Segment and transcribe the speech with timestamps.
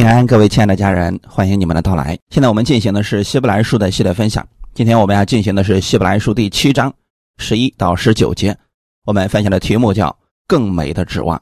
[0.00, 2.18] 平安，各位亲爱的家人，欢迎你们的到来。
[2.30, 4.48] 现在我们进行的是希伯来书的系列分享。
[4.72, 6.90] 今天我们要进行的是希伯来书第七章
[7.36, 8.56] 十一到十九节。
[9.04, 10.16] 我们分享的题目叫
[10.48, 11.38] “更美的指望”。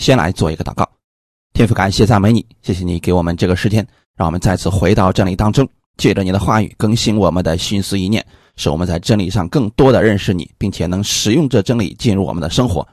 [0.00, 0.88] 先来做一个祷告，
[1.52, 3.86] 天父感谢赞美你，谢谢你给我们这个时间，
[4.16, 8.24] 让我们再次回到真理当中，借着你的话语更新我们的心思意念，
[8.56, 12.88] 使我们在真理上更多的认识你，并且能使用这真理进入我们的生活。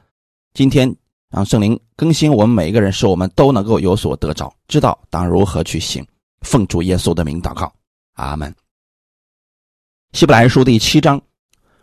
[0.52, 0.94] 今天。
[1.30, 6.06] 让圣灵更新我们每一个人，使我们都能够有所得着，知道当如何去行。
[6.40, 7.72] 奉主耶稣的名祷告，
[8.14, 8.54] 阿门。
[10.12, 11.20] 希伯来书第七章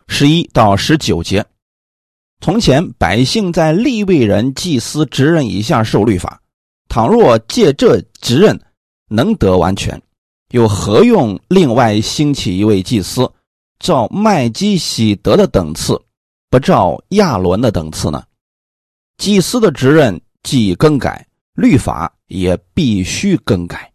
[0.08, 1.46] 十一到十九节：
[2.40, 6.42] 从前百姓在立位人、祭司职任以下受律法，
[6.90, 8.60] 倘若借这职任
[9.10, 10.02] 能得完全，
[10.50, 13.32] 又何用另外兴起一位祭司，
[13.78, 16.02] 照麦基喜德的等次，
[16.50, 18.24] 不照亚伦的等次呢？
[19.18, 23.90] 祭司的职任既更改，律法也必须更改，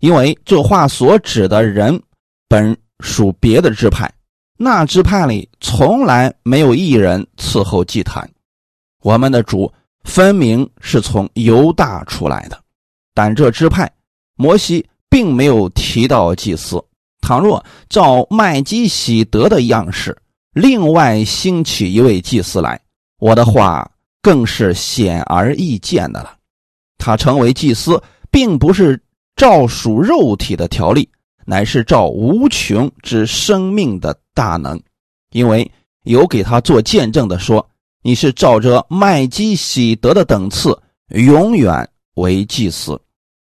[0.00, 2.02] 因为这话所指的人
[2.48, 4.12] 本属别的支派，
[4.58, 8.28] 那支派里从来没有一人伺候祭坛。
[9.02, 12.60] 我们的主分明是从犹大出来的，
[13.14, 13.90] 但这支派
[14.34, 16.82] 摩西并没有提到祭司。
[17.20, 20.16] 倘若照麦基喜德的样式，
[20.54, 22.80] 另外兴起一位祭司来，
[23.20, 23.88] 我的话。
[24.22, 26.36] 更是显而易见的了。
[26.98, 29.00] 他成为祭司，并不是
[29.36, 31.08] 照属肉体的条例，
[31.46, 34.80] 乃是照无穷之生命的大能。
[35.32, 35.70] 因为
[36.02, 37.66] 有给他做见证的说
[38.02, 43.00] ：“你是照着麦基喜德的等次，永远为祭司。”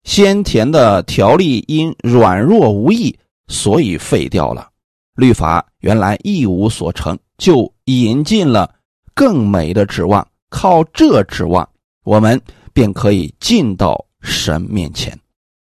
[0.04, 4.70] 先前的条例因软弱无益，所以废掉了。
[5.16, 8.74] 律法原来一无所成就，引进了
[9.14, 10.26] 更美的指望。
[10.54, 11.68] 靠这指望，
[12.04, 12.40] 我们
[12.74, 15.20] 便可以进到神面前。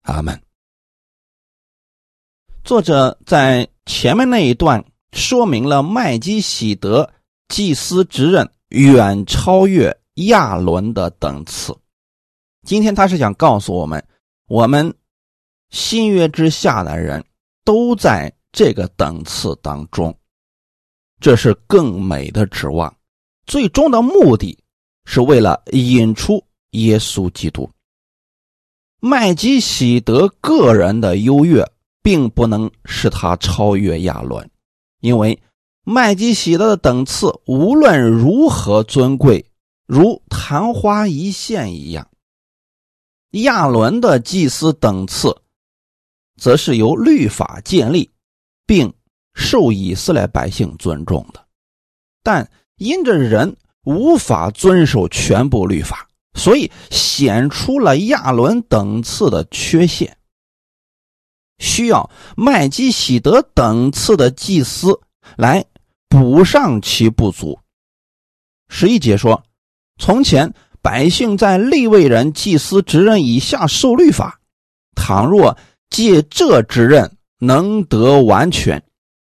[0.05, 0.41] 阿门。
[2.65, 7.13] 作者在前面那一段说明了麦基喜德
[7.49, 11.77] 祭司职任远超越亚伦的等次。
[12.67, 14.03] 今天他是想告诉我们，
[14.47, 14.95] 我们
[15.69, 17.23] 新约之下的人
[17.65, 20.19] 都在这个等次当中，
[21.21, 22.97] 这是更美的指望，
[23.47, 24.59] 最终的目的。
[25.05, 27.69] 是为了引出耶稣基督。
[29.01, 31.67] 麦基喜德个人的优越，
[32.03, 34.51] 并不能使他超越亚伦，
[35.01, 35.43] 因为
[35.85, 39.47] 麦基喜德的等次无论如何尊贵，
[39.87, 42.09] 如昙花一现一样。
[43.31, 45.35] 亚伦的祭司等次，
[46.37, 48.11] 则是由律法建立，
[48.67, 48.93] 并
[49.35, 51.45] 受以色列百姓尊重的，
[52.23, 53.57] 但因着人。
[53.85, 60.17] 无法遵守全部律法，所以显出了亚伦等次的缺陷，
[61.59, 65.01] 需要麦基喜德等次的祭司
[65.37, 65.65] 来
[66.09, 67.59] 补上其不足。
[68.69, 69.43] 十一节说：
[69.99, 70.53] 从前
[70.83, 74.41] 百姓在立位人、祭司职任以下受律法，
[74.95, 75.57] 倘若
[75.89, 78.83] 借这职任能得完全，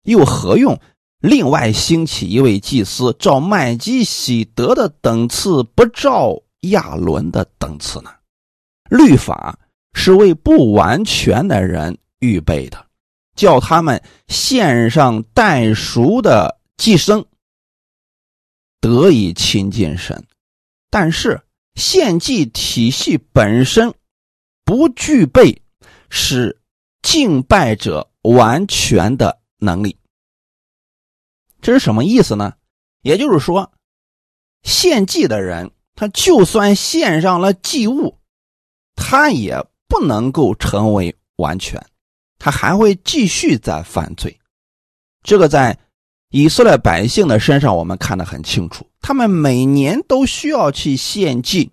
[0.03, 0.79] 又何用？
[1.21, 8.11] 另外兴起一位祭司，照麦基喜德的等次，不照亚伦的等次呢？
[8.89, 9.59] 律法
[9.93, 12.87] 是为不完全的人预备的，
[13.37, 17.27] 叫他们献上代赎的祭牲，
[18.81, 20.25] 得以亲近神。
[20.89, 21.43] 但是
[21.75, 23.93] 献祭体系本身
[24.65, 25.63] 不具备
[26.09, 26.59] 使
[27.03, 30.00] 敬拜者完全的能力。
[31.61, 32.55] 这是什么意思呢？
[33.03, 33.73] 也就是说，
[34.63, 38.19] 献祭的人，他就算献上了祭物，
[38.95, 41.85] 他也不能够成为完全，
[42.39, 44.39] 他还会继续在犯罪。
[45.23, 45.79] 这个在
[46.31, 48.87] 以色列百姓的身上，我们看得很清楚。
[49.01, 51.73] 他们每年都需要去献祭，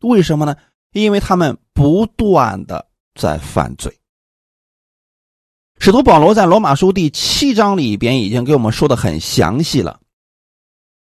[0.00, 0.56] 为什么呢？
[0.92, 3.94] 因为他们不断的在犯罪。
[5.84, 9.98] 使徒保罗在罗马书第七章里边已经给我们说的很详细了。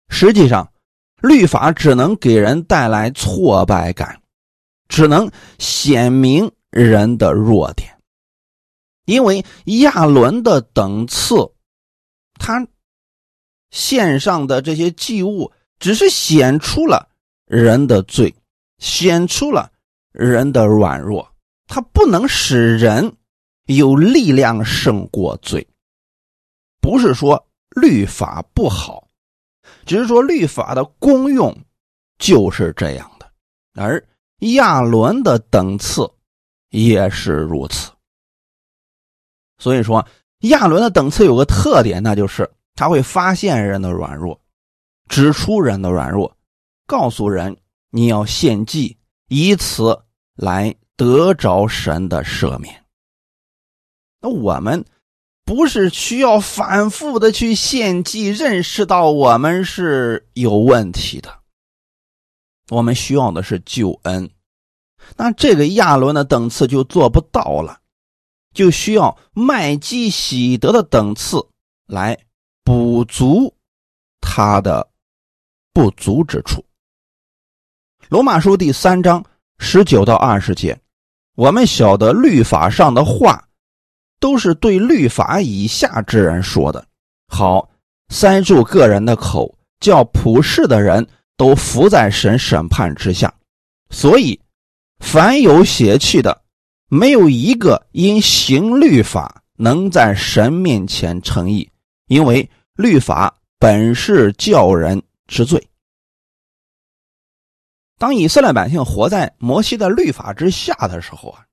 [0.08, 0.72] 实际上，
[1.20, 4.22] 律法只能给人带来挫败感，
[4.88, 7.94] 只能显明人的弱点。
[9.04, 11.34] 因为亚伦的等次，
[12.36, 12.66] 他
[13.70, 17.06] 献上的这些祭物，只是显出了
[17.44, 18.34] 人的罪，
[18.78, 19.70] 显出了
[20.10, 21.30] 人的软弱，
[21.66, 23.14] 他不能使人。
[23.76, 25.66] 有力量胜过罪，
[26.80, 27.46] 不是说
[27.76, 29.06] 律法不好，
[29.86, 31.56] 只是说律法的功用
[32.18, 33.30] 就是这样的。
[33.74, 34.04] 而
[34.54, 36.10] 亚伦的等次
[36.70, 37.92] 也是如此。
[39.58, 40.04] 所以说，
[40.40, 44.40] 亚伦的等次有个特点，那就是他会发现人的软弱，
[45.08, 46.34] 指出人的软弱，
[46.86, 47.56] 告诉人
[47.90, 48.96] 你要献祭，
[49.28, 50.02] 以此
[50.34, 52.79] 来得着神的赦免。
[54.20, 54.84] 那我们
[55.44, 61.38] 不是需要反复的去献祭，认识到我们是有问题的，
[62.68, 64.30] 我们需要的是救恩。
[65.16, 67.78] 那这个亚伦的等次就做不到了。
[68.52, 71.46] 就需要麦基喜德的等次
[71.86, 72.18] 来
[72.64, 73.54] 补足
[74.20, 74.90] 他的
[75.72, 76.64] 不足之处。
[78.08, 79.24] 罗马书第三章
[79.60, 80.76] 十九到二十节，
[81.36, 83.48] 我们晓得律法上的话
[84.20, 86.86] 都是对律法以下之人说的，
[87.26, 87.68] 好
[88.10, 91.04] 塞住个人的口，叫普世的人
[91.36, 93.34] 都伏在神审判之下。
[93.90, 94.40] 所以，
[95.00, 96.42] 凡有邪气的。
[96.92, 101.70] 没有一个因行律法能在神面前称义，
[102.08, 105.64] 因为律法本是叫人知罪。
[107.96, 111.46] 当以色列百姓活在摩西的律法之下的时候啊，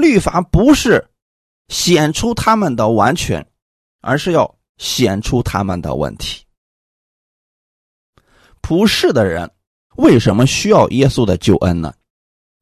[0.00, 1.06] 律法不是
[1.68, 3.46] 显出他们的完全，
[4.00, 6.44] 而是要显出他们的问题。
[8.60, 9.50] 普世的人
[9.96, 11.94] 为什么需要耶稣的救恩呢？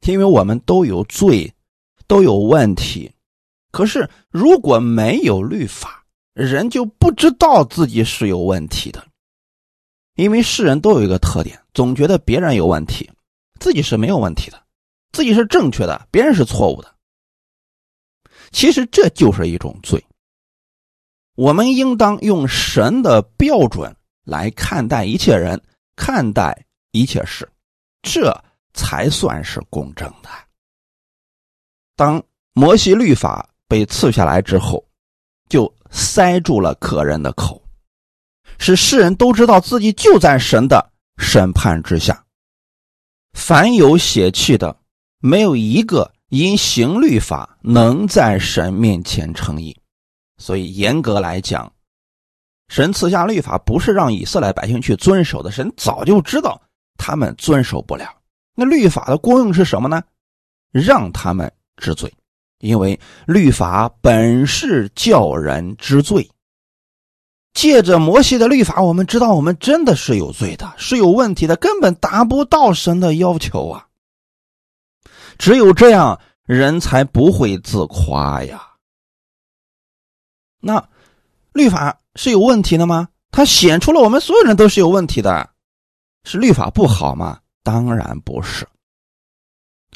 [0.06, 1.52] 因为我们都有罪，
[2.06, 3.10] 都有问题。
[3.70, 9.04] 可是如果没有律法，人就不知道自己是有问题的。
[10.14, 13.10] 因为世人都有一个特点，总觉得别人有问题，
[13.60, 14.62] 自己是没有问题的，
[15.12, 16.94] 自己是正确的，别人是错误的。
[18.50, 20.04] 其实这就是一种罪。
[21.34, 25.60] 我们应当用神的标准来看待一切人，
[25.96, 27.48] 看待一切事。
[28.02, 28.32] 这。
[28.74, 30.28] 才算是公正的。
[31.96, 32.22] 当
[32.52, 34.86] 摩西律法被赐下来之后，
[35.48, 37.60] 就塞住了可人的口，
[38.60, 42.24] 使世人都知道自己就在神的审判之下。
[43.32, 44.78] 凡有血气的，
[45.18, 49.76] 没有一个因行律法能在神面前称义。
[50.36, 51.72] 所以严格来讲，
[52.68, 56.60] 神赐下律法不是让以色列百姓去遵守的，神早就知道
[56.96, 58.14] 他们遵守不了。
[58.54, 60.02] 那律法的功用是什么呢？
[60.70, 62.12] 让他们知罪，
[62.60, 66.30] 因为律法本是叫人知罪。
[67.54, 73.87] 借着摩西的律法，我们知道我们真的是有罪的，是有问题的，根本达不到神的要求啊。
[75.38, 78.74] 只有这样，人才不会自夸呀。
[80.60, 80.88] 那
[81.52, 83.08] 律法是有问题的吗？
[83.30, 85.50] 它显出了我们所有人都是有问题的，
[86.24, 87.40] 是律法不好吗？
[87.62, 88.66] 当然不是。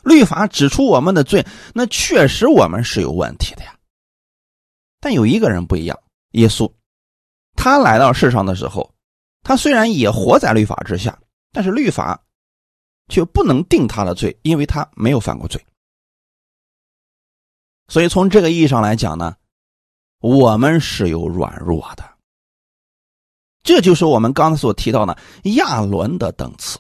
[0.05, 3.77] 律法指出我们的罪，那确实我们是有问题的呀。
[5.01, 5.99] 但有一个人不一样，
[6.33, 6.73] 耶稣，
[7.57, 8.95] 他来到世上的时候，
[9.43, 11.19] 他虽然也活在律法之下，
[11.53, 12.23] 但是律法
[13.09, 15.65] 却不能定他的罪，因为他没有犯过罪。
[17.89, 19.37] 所以从这个意义上来讲呢，
[20.21, 22.05] 我们是有软弱的。
[23.63, 25.17] 这就是我们刚才所提到的
[25.57, 26.79] 亚伦的等次。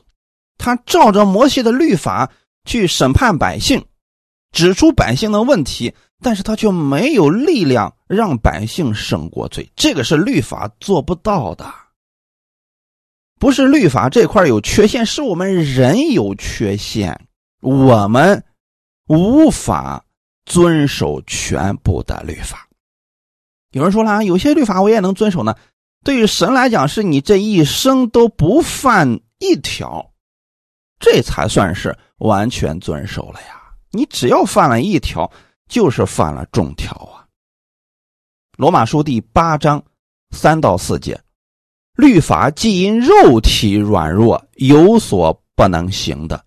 [0.58, 2.30] 他照着摩西的律法
[2.64, 3.84] 去审判百姓，
[4.52, 11.81] 指出百姓的问题，但是他却没有力量让百姓胜过罪，这个是律法做不到的。
[13.42, 17.26] 不是律法这块有缺陷，是我们人有缺陷，
[17.60, 18.44] 我们
[19.08, 20.04] 无法
[20.44, 22.68] 遵守全部的律法。
[23.72, 25.56] 有人说了，有些律法我也能遵守呢。
[26.04, 30.12] 对于神来讲，是你这一生都不犯一条。
[31.00, 33.60] 这才算是完全遵守了呀！
[33.90, 35.28] 你只要犯了一条，
[35.68, 37.26] 就是犯了众条啊。
[38.56, 39.82] 罗马书第八章
[40.30, 41.20] 三到四节，
[41.94, 46.44] 律法既因肉体软弱有所不能行的，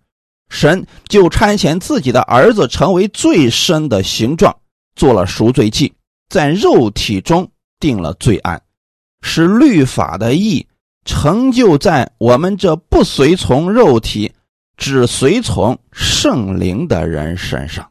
[0.48, 4.56] 神就差遣自己的儿子成为最深的形状，
[4.94, 5.92] 做了赎罪祭，
[6.28, 8.62] 在肉体中定了罪案，
[9.22, 10.66] 使律法的义
[11.04, 14.32] 成就在我们这不随从肉体。
[14.78, 17.90] 只随从圣灵的人身上，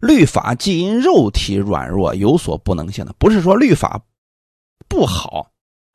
[0.00, 4.02] 律法既因肉体软弱有所不能行的，不是说律法
[4.88, 5.49] 不好，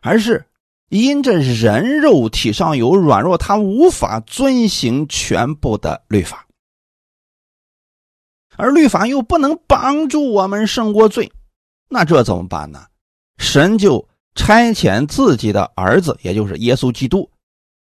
[0.05, 0.45] 而是
[0.89, 6.45] 因这人肉体上有软弱，他无法遵行全部的律法，
[8.55, 11.31] 而律法又不能帮助我们胜过罪，
[11.89, 12.85] 那这怎么办呢？
[13.38, 17.29] 神就差遣自己的儿子，也就是耶稣基督。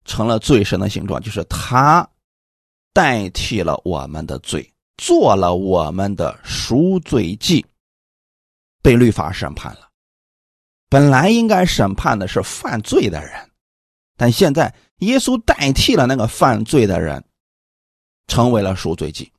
[0.06, 2.08] 成了罪神的形状，就是他
[2.92, 7.64] 代替了我们的罪，做了我们的赎罪祭，
[8.82, 9.89] 被律法审判了。
[10.90, 13.32] 本来应该审判的是犯罪的人，
[14.16, 17.24] 但现在耶稣代替了那个犯罪的人，
[18.26, 19.30] 成为了赎罪祭，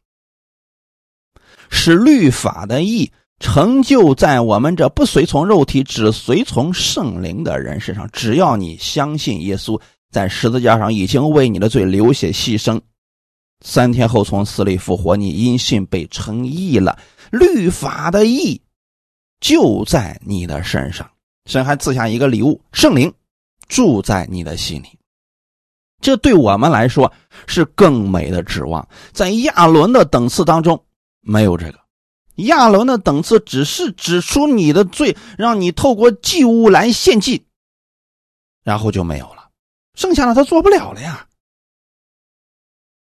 [1.70, 8.10] 使律法的义成就在我们这不随从肉体、只随从圣灵的人身上。
[8.14, 9.80] 只要你相信耶稣
[10.10, 12.80] 在十字架上已经为你的罪流血牺牲，
[13.60, 16.98] 三天后从死里复活，你因信被称义了，
[17.30, 18.62] 律法的义
[19.42, 21.12] 就在你的身上。
[21.52, 23.14] 神还赐下一个礼物，圣灵
[23.68, 24.98] 住在你的心里，
[26.00, 27.12] 这对我们来说
[27.46, 28.88] 是更美的指望。
[29.12, 30.82] 在亚伦的等次当中
[31.20, 31.80] 没有这个，
[32.36, 37.46] 亚伦的等次只是指出你的罪，让你透过祭物来献祭，
[38.64, 39.50] 然后就没有了，
[39.96, 41.28] 剩下的他做不了了呀。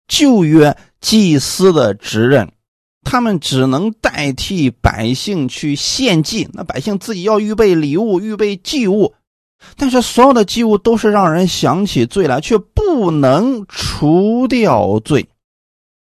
[0.09, 2.51] 旧约祭司的职任。
[3.05, 9.15] 他们只能代替百姓去献祭，那百姓自己要预备礼物、预备祭物，
[9.77, 15.29] 但是所有的祭物都是让人想起罪来，却不能除掉罪，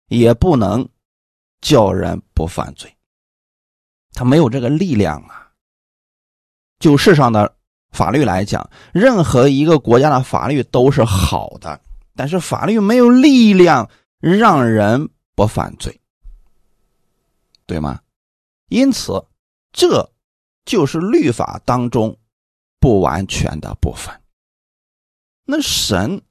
[0.07, 0.87] 也不能
[1.59, 2.93] 叫人不犯罪。
[4.13, 5.49] 他没有这个力量啊！
[6.79, 7.55] 就世上的
[7.91, 11.79] 法律来讲，任何一个国家的法律都是好的，
[12.15, 13.89] 但是法律没有力量
[14.19, 16.00] 让人不犯罪。
[17.71, 18.01] 对吗？
[18.67, 19.13] 因此，
[19.71, 20.11] 这
[20.65, 22.19] 就是律法当中
[22.81, 24.13] 不完全的部分。
[25.45, 26.21] 那神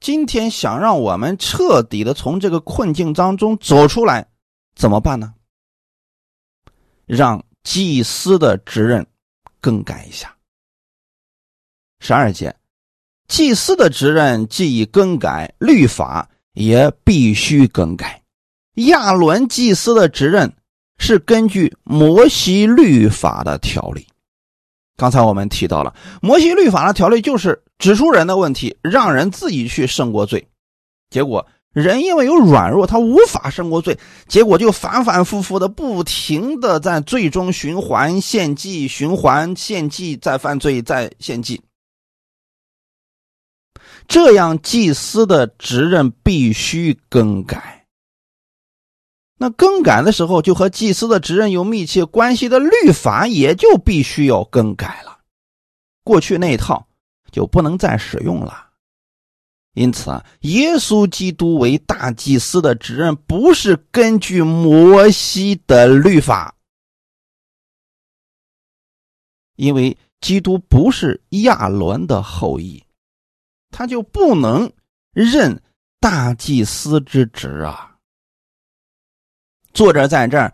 [0.00, 4.28] 今天想让我们彻底的从这个困境当中走出来，
[4.74, 5.32] 怎么办呢？
[7.06, 9.06] 让祭司的职任
[9.60, 10.36] 更改一下。
[12.00, 12.58] 十二节，
[13.28, 18.20] 祭司的职任既已更改，律法也必须更改。
[18.74, 20.52] 亚伦祭司的职任
[20.98, 24.06] 是根据摩西律法的条例。
[24.96, 30.46] 刚才我们提到了摩西律法的条例，就是指出人的问题，让人自己去胜过罪。
[31.08, 33.98] 结果人因为有软弱，他无法胜过罪，
[34.28, 41.62] 结果就反反复复的、不停的在最终循环献祭、循环献祭，再犯罪、再献祭。
[44.06, 47.79] 这样祭司的职任必须更改。
[49.42, 55.20] 那更改的时候，就和祭司的职任有密切关系的律法也就必须要更改了，
[56.04, 56.86] 过去那一套
[57.32, 58.68] 就不能再使用了。
[59.72, 66.54] 因此啊，耶稣基督为大祭司的职任不是根据摩西的律法，
[69.56, 72.84] 因为基督不是亚伦的后裔，
[73.70, 74.70] 他就不能
[75.14, 75.62] 任
[75.98, 77.89] 大祭司之职啊。
[79.72, 80.52] 作者在这儿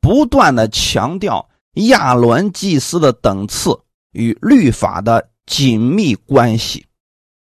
[0.00, 3.78] 不断的强调亚伦祭司的等次
[4.12, 6.86] 与律法的紧密关系，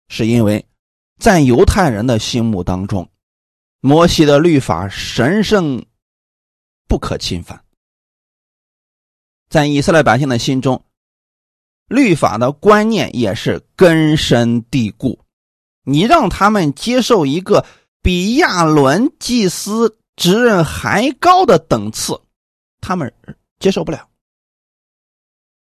[0.09, 0.67] 是因为
[1.19, 3.09] 在犹太人的心目当中，
[3.81, 5.85] 摩西的律法神圣
[6.89, 7.59] 不可侵犯；
[9.49, 10.85] 在以色列百姓的心中，
[11.87, 15.21] 律法的观念也是根深蒂固。
[15.85, 17.65] 你让他们接受一个
[18.03, 19.99] 比亚伦祭司。
[20.17, 22.19] 职任还高的等次，
[22.81, 23.13] 他们
[23.61, 24.09] 接受不了。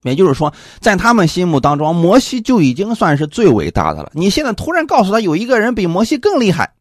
[0.03, 4.11] 也就是说，在他们心目当中，摩西就已经算是最伟大的了。
[4.13, 6.73] 你现在突然告诉他有一个人比摩西更厉害，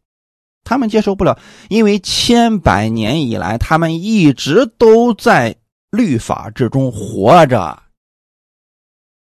[0.63, 5.57] 他们接受不了，因为千百年以来，他们一直都在
[5.91, 7.83] 律法之中活着。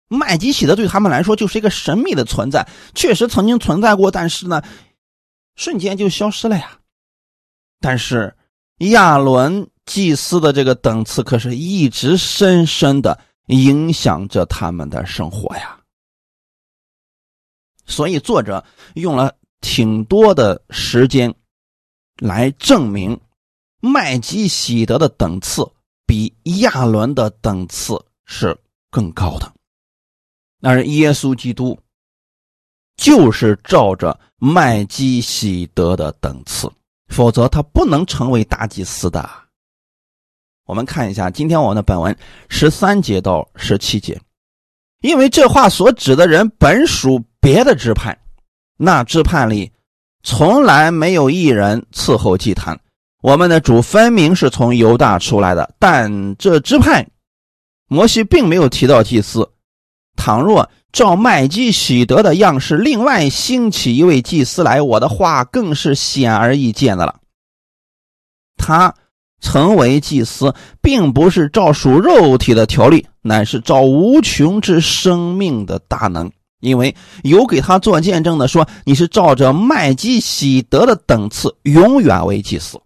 [0.06, 4.62] 麦基洗德对他们来说就是一个神秘的存在，确实曾经存在过，但是呢，
[5.56, 6.79] 瞬间就消失了呀。
[7.80, 8.36] 但是
[8.90, 15.80] 亚伦祭司的这个等次可是一直深深的影响着他们的生活呀，
[17.86, 21.34] 所以作者用了挺多的时间
[22.18, 23.18] 来证明
[23.80, 25.68] 麦基喜德的等次
[26.06, 28.56] 比亚伦的等次是
[28.90, 29.52] 更高的，
[30.60, 31.78] 而耶稣基督
[32.96, 36.70] 就是照着麦基喜德的等次。
[37.10, 39.28] 否则，他不能成为大祭司的。
[40.64, 42.16] 我们看一下今天我们的本文
[42.48, 44.18] 十三节到十七节，
[45.00, 48.16] 因为这话所指的人本属别的支派，
[48.76, 49.70] 那支派里
[50.22, 52.78] 从来没有一人伺候祭坛。
[53.20, 57.06] 我们的主分明是从犹大出来的，但这支派
[57.88, 59.50] 摩西并没有提到祭司，
[60.16, 67.20] 倘若照麦基喜德的样式，另外兴起一位祭司来，我的话更是显而易见的了。
[68.56, 68.94] 他
[69.40, 76.30] 成为祭司，并不是照属肉体的条例，乃是照无穷之生命的大能。
[76.60, 82.78] 因为有给他做见证的说，你是照着麦基喜德的等次，永远为祭司。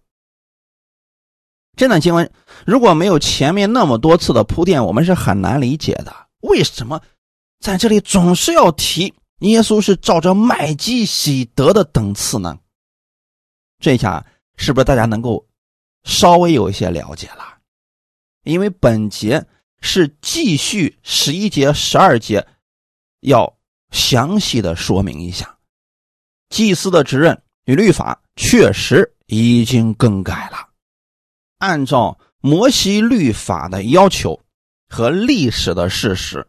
[1.75, 2.31] 这段经文
[2.65, 6.15] 如果没有前面那么多次的铺垫，我们是很难理解的。
[6.39, 7.01] 为什么
[7.59, 12.57] 在这里总是要提耶稣是照着麦基喜德的等次呢？
[13.79, 14.25] 这下
[14.57, 15.47] 是不是大家能够
[16.03, 17.57] 稍微有一些了解了？
[18.43, 19.45] 因为本节
[19.81, 22.47] 是继续十一节、十二节
[23.21, 23.55] 要。
[23.91, 25.57] 详细的说明一下，
[26.49, 30.69] 祭司的职任与律法确实已经更改了。
[31.59, 34.37] 按照摩西律法的要求
[34.89, 36.45] 和历史的事实，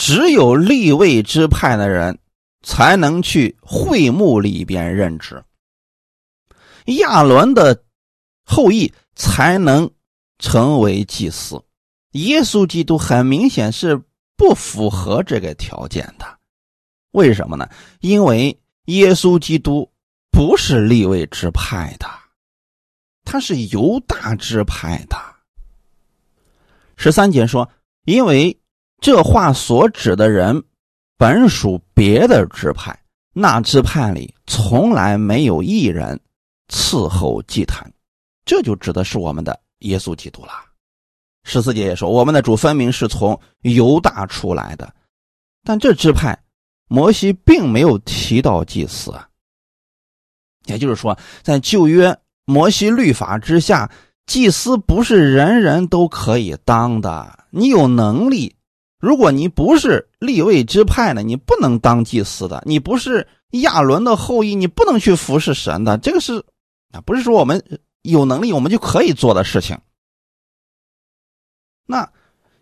[0.00, 2.18] 只有立位之派的人
[2.62, 5.44] 才能去会幕里边任职，
[6.86, 7.84] 亚伦的
[8.46, 9.90] 后裔才能
[10.38, 11.62] 成为祭司。
[12.12, 14.02] 耶稣基督很明显是。
[14.36, 16.24] 不符合这个条件的，
[17.10, 17.68] 为什么呢？
[18.00, 19.92] 因为耶稣基督
[20.30, 22.08] 不是立位之派的，
[23.22, 25.16] 他是犹大支派的。
[26.96, 27.70] 十三节说，
[28.06, 28.58] 因为
[29.00, 30.62] 这话所指的人
[31.16, 32.98] 本属别的支派，
[33.32, 36.20] 那支派里从来没有一人
[36.68, 37.90] 伺候祭坛，
[38.44, 40.52] 这就指的是我们的耶稣基督了。
[41.44, 44.92] 十四节也说，我们的主分明是从犹大出来的，
[45.64, 46.38] 但这支派
[46.86, 49.26] 摩西并没有提到祭司啊。
[50.66, 52.14] 也就是说，在旧约
[52.44, 53.90] 摩西律法之下，
[54.26, 57.46] 祭司不是人人都可以当的。
[57.48, 58.54] 你有能力，
[59.00, 62.62] 如果你不是立位支派呢，你不能当祭司的。
[62.66, 65.96] 你不是亚伦的后裔，你不能去服侍神的。
[65.98, 66.44] 这个是
[66.92, 69.78] 啊，不是说我们有能力我们就可以做的事情。
[71.86, 72.12] 那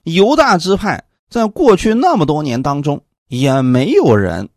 [0.04, 4.48] 犹大支派在过去那么多年当中，也没有人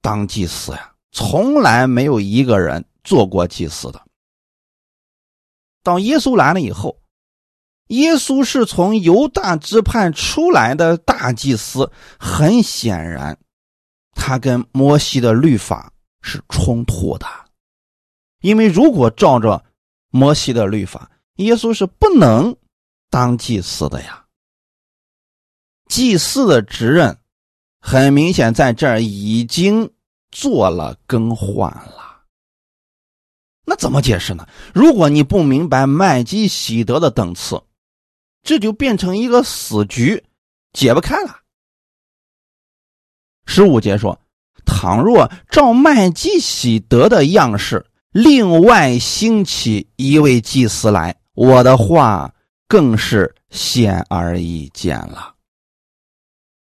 [0.00, 4.00] 当祭司呀，从来没有一个人做过祭司的。
[5.82, 6.96] 到耶稣来了以后，
[7.88, 13.38] 耶稣是从犹大支派出来的大祭司，很显然，
[14.12, 17.26] 他跟摩西的律法是冲突的，
[18.40, 19.64] 因为如果照着
[20.10, 22.56] 摩西的律法，耶稣是不能。
[23.08, 24.24] 当祭司的呀，
[25.88, 27.18] 祭司的职任
[27.80, 29.92] 很明显在这儿已经
[30.32, 32.24] 做了更换了。
[33.64, 34.46] 那怎么解释呢？
[34.74, 37.62] 如果你不明白麦基喜德的等次，
[38.46, 40.24] 这就变成一个死局，
[40.72, 41.40] 解不开了。
[43.44, 44.18] 十五节说
[44.64, 52.32] ：“倘若照麦基喜德的样式，另外兴起一位祭司来，我的话。”
[52.68, 55.36] 更是显而易见了。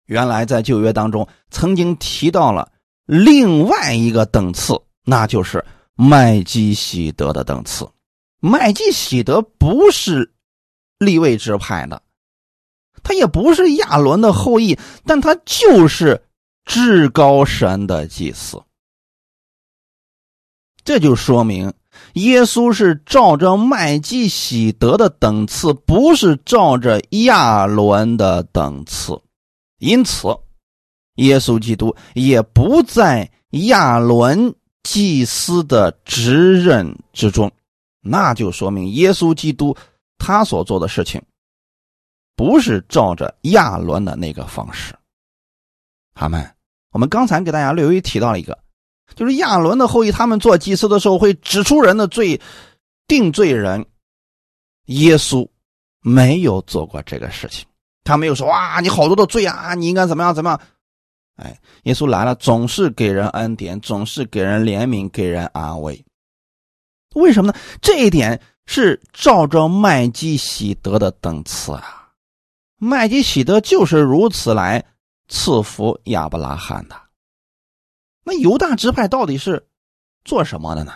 [0.05, 2.71] 原来在旧约当中曾经提到了
[3.07, 7.89] 另外一个等次，那就是麦基喜德的等次。
[8.39, 10.31] 麦基喜德不是
[10.99, 12.01] 立位支派的，
[13.03, 16.23] 他也不是亚伦的后裔，但他就是
[16.65, 18.61] 至高神的祭司。
[20.83, 21.73] 这就说明。
[22.13, 29.19] 耶稣是照着麦基喜德的等次，不是照着亚伦的等次，
[29.79, 30.27] 因此，
[31.15, 37.51] 耶稣基督也不在亚伦祭司的职任之中。
[37.99, 39.75] 那就说明耶稣基督
[40.17, 41.21] 他所做的事情，
[42.35, 44.93] 不是照着亚伦的那个方式。
[46.13, 46.55] 好们，
[46.91, 48.57] 我们刚才给大家略微提到了一个。
[49.15, 52.39] 就是亚伦的后裔，他们做祭司的时候会指出人的罪，
[53.07, 53.85] 定罪人。
[54.87, 55.47] 耶稣
[56.01, 57.65] 没有做过这个事情，
[58.03, 60.61] 他没有说哇，你好多的罪啊，你应该怎么样怎么样？
[61.35, 66.03] 哎，耶稣来了，总是给人恩典，总是给人怜悯，给人安慰。
[67.15, 67.57] 为什么呢？
[67.81, 72.09] 这一点是照着麦基喜德的等次啊，
[72.77, 74.85] 麦基喜德就是如此来
[75.27, 76.95] 赐福亚伯拉罕的。
[78.23, 79.65] 那犹大支派到底是
[80.23, 80.93] 做什么的呢？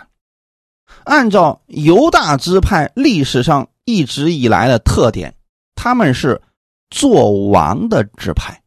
[1.06, 5.34] 按照犹大支派历史上一直以来的特点，
[5.74, 6.42] 他们是
[6.90, 8.62] 做王的支派。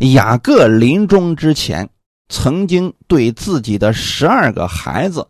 [0.00, 1.88] 雅各临终之前，
[2.28, 5.28] 曾经对自己的十二个孩子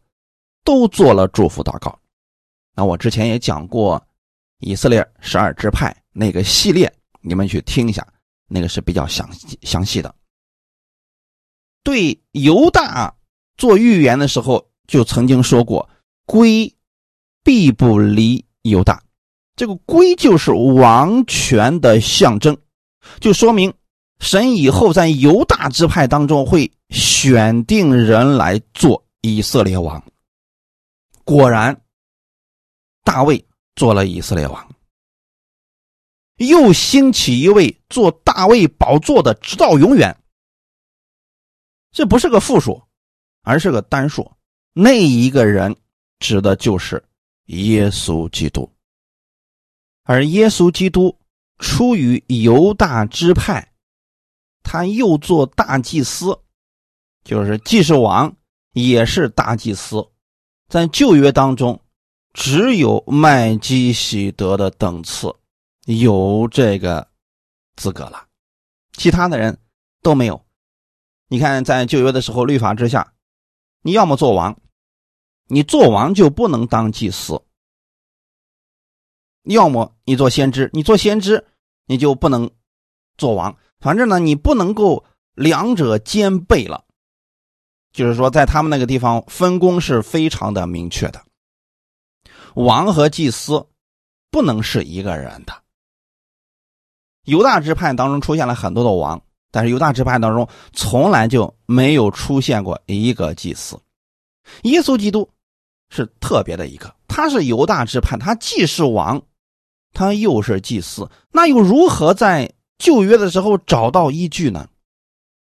[0.64, 1.98] 都做了祝福祷告。
[2.74, 4.02] 那我之前也讲过
[4.58, 8.06] 以色列十二支派那个系列，你们去听一下，
[8.48, 10.14] 那个是比较详细详细的。
[11.84, 13.12] 对犹大
[13.56, 15.88] 做预言的时候，就曾经说过
[16.26, 16.72] ：“龟
[17.42, 19.02] 必不离犹大。”
[19.56, 22.56] 这个龟就是王权的象征，
[23.20, 23.74] 就说明
[24.20, 30.02] 神以后在犹大支派当中会选定人来做以色列王。
[31.32, 31.82] 果然，
[33.04, 34.74] 大卫做了以色列王，
[36.36, 40.16] 又兴起一位做大卫宝座的，直到永远。
[41.90, 42.82] 这不是个复数，
[43.42, 44.30] 而是个单数。
[44.72, 45.76] 那一个人
[46.18, 47.02] 指的就是
[47.46, 48.70] 耶稣基督。
[50.04, 51.18] 而耶稣基督
[51.58, 53.72] 出于犹大支派，
[54.62, 56.38] 他又做大祭司，
[57.24, 58.34] 就是既是王，
[58.72, 60.11] 也是大祭司。
[60.72, 61.78] 在旧约当中，
[62.32, 65.30] 只有麦基喜德的等次
[65.84, 67.06] 有这个
[67.76, 68.26] 资格了，
[68.96, 69.58] 其他的人
[70.00, 70.42] 都没有。
[71.28, 73.12] 你看，在旧约的时候，律法之下，
[73.82, 74.58] 你要么做王，
[75.48, 77.38] 你做王就不能当祭司。
[79.42, 81.46] 要么你做先知，你做先知
[81.84, 82.50] 你就不能
[83.18, 83.54] 做王。
[83.78, 85.04] 反正呢，你不能够
[85.34, 86.86] 两者兼备了。
[87.92, 91.22] 就是说，在他们那个地方分工是非常的明确的，
[92.54, 93.66] 王和祭司
[94.30, 95.52] 不能是一个人的。
[97.24, 103.78] 犹大支派当中出现了很多的王，但是犹大支派当中从来就没有出现过一个祭司。
[104.62, 105.28] 耶稣基督
[105.90, 109.22] 是特别的一个，他是犹大支派，他既是王。
[109.94, 114.66] 他又是祭司，那又如何在旧约的时候找到依据呢？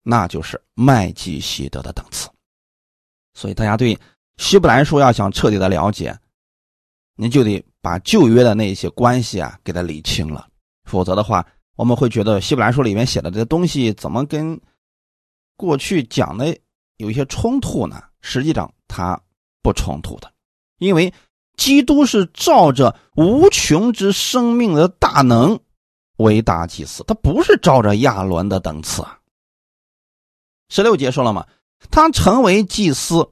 [0.03, 2.29] 那就是麦基希德的等次。
[3.35, 3.99] 所以大家对
[4.37, 6.19] 希伯来书要想彻底的了解，
[7.17, 10.49] 你就得把旧约的那些关系啊给它理清了，
[10.85, 14.61] 否则的话，我们会觉得希伯来书里面写的这些东西怎么跟
[15.57, 16.57] 过去讲的
[16.97, 18.03] 有一些冲突呢？
[18.21, 19.21] 实际上它
[19.63, 20.33] 不冲突的，
[20.79, 21.13] 因为。
[21.59, 25.61] 基督是照着无穷之生命的大能
[26.17, 29.19] 为大祭司，他不是照着亚伦的等次啊。
[30.71, 31.47] 十六节说了吗？
[31.91, 33.31] 他成为祭司，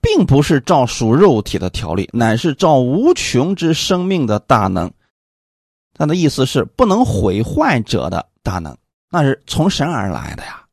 [0.00, 4.92] 并不是照属肉体的条例，乃是照无穷之生命的大能。
[5.92, 8.76] 他的意思是不能毁坏者的大能，
[9.10, 10.64] 那是从神而来的呀。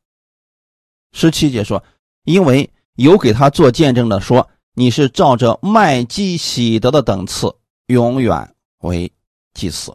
[1.12, 1.82] 十七节说，
[2.24, 4.48] 因为有给他做见证的说。
[4.74, 7.54] 你是照着麦基喜德的等次，
[7.88, 9.12] 永远为
[9.52, 9.94] 祭司。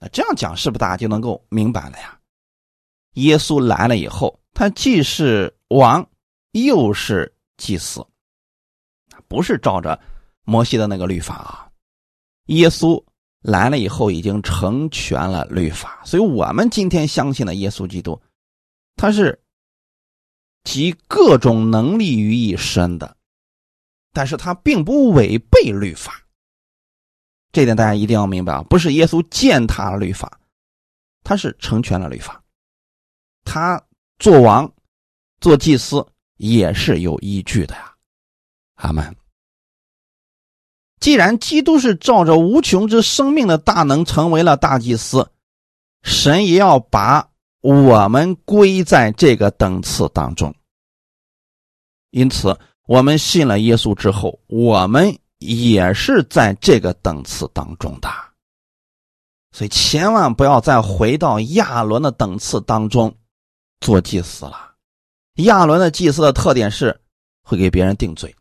[0.00, 2.18] 那这样讲，是不是大家就能够明白了呀？
[3.16, 6.08] 耶稣来了以后，他既是王，
[6.52, 8.06] 又是祭司，
[9.26, 10.00] 不是照着
[10.44, 11.70] 摩西的那个律法啊。
[12.46, 13.02] 耶稣
[13.42, 18.20] 来了以后，已经成全了律法，所以我们今天相信的耶稣基督，
[18.96, 19.40] 他是
[20.64, 23.16] 集各种能力于一身的。
[24.10, 26.26] 但是他并不违背律法，
[27.52, 28.62] 这点大家一定要明白啊！
[28.62, 30.40] 不是耶稣践踏了律法，
[31.22, 32.42] 他是成全了律法。
[33.44, 33.80] 他
[34.18, 34.72] 做王、
[35.40, 37.94] 做祭司也是有依据的呀。
[38.74, 39.16] 阿门。
[41.00, 45.30] 既然基督是照着无穷之生命的大能成为了大祭司，
[46.02, 50.54] 神也要把我们归在这个等次当中。
[52.10, 52.58] 因此。
[52.88, 58.08] 我们信了耶稣之后，我们也是在这个等次当中的，
[59.52, 63.14] 所以千万不要再回到亚伦的等次当中
[63.80, 64.74] 做祭司了。
[65.44, 66.98] 亚伦的祭司的特点是
[67.42, 68.34] 会给别人定罪，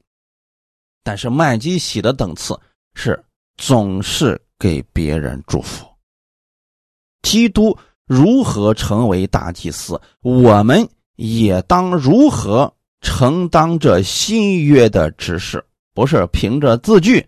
[1.04, 2.60] 但是麦基喜的等次
[2.94, 3.24] 是
[3.58, 5.88] 总是给别人祝福。
[7.24, 12.74] 基督如何成为大祭司，我们也当如何。
[13.00, 17.26] 承担着新约的指示，不是凭着字句，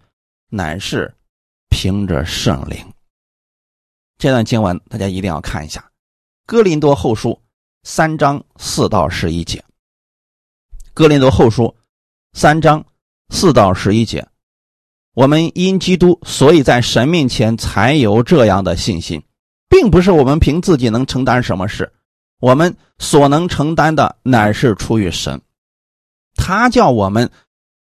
[0.49, 1.13] 乃是
[1.69, 2.83] 凭着圣灵。
[4.17, 5.79] 这段经文大家一定要看一下，
[6.47, 7.29] 《哥林多后书》
[7.83, 9.59] 三章四到十一节，
[10.93, 11.63] 《哥林多后书》
[12.33, 12.85] 三章
[13.29, 14.27] 四到十一节，
[15.15, 19.23] 我们因基督，所以在神面前才有这样的信心，
[19.69, 21.91] 并不是我们凭自己能承担什么事，
[22.41, 25.41] 我们所能承担的乃是出于神。
[26.35, 27.31] 他叫我们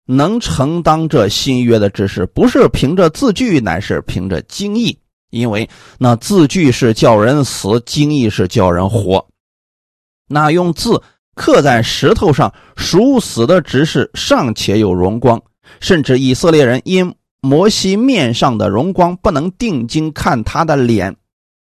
[0.04, 4.98] 能承担这新约的知识，不是凭着字句，乃是凭着经义。
[5.30, 9.26] 因为那字句是叫人死，经义是叫人活。
[10.28, 11.02] 那用字
[11.34, 15.42] 刻在石头上属死的执事尚且有荣光，
[15.80, 21.16] 甚至以色列人因摩西面上的荣光不能定睛看他的脸，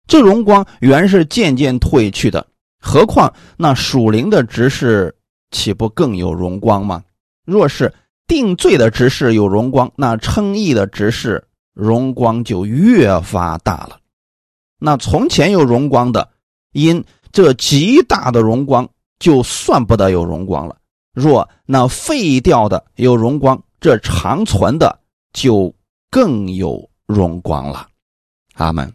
[0.08, 2.48] 这荣光原是渐渐褪去的，
[2.80, 5.16] 何况那属灵的执事
[5.52, 7.04] 岂不更有荣光吗？
[7.46, 7.94] 若是
[8.28, 14.00] 定罪的执事有荣光，那称义的执事荣光就越发大了。
[14.80, 16.30] 那从前有荣光的，
[16.74, 18.90] 因这极大的荣光，
[19.20, 20.78] 就算不得有荣光了。
[21.14, 25.00] 若那废掉的有荣光，这长存的
[25.34, 25.74] 就
[26.10, 27.88] 更有荣光了。
[28.56, 28.94] 阿门。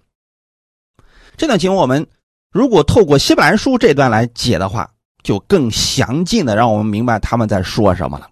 [1.37, 2.07] 这段经文我们
[2.51, 4.91] 如果透过希伯来书这段来解的话，
[5.23, 8.31] 就更详尽的让我们明白他们在说什么了。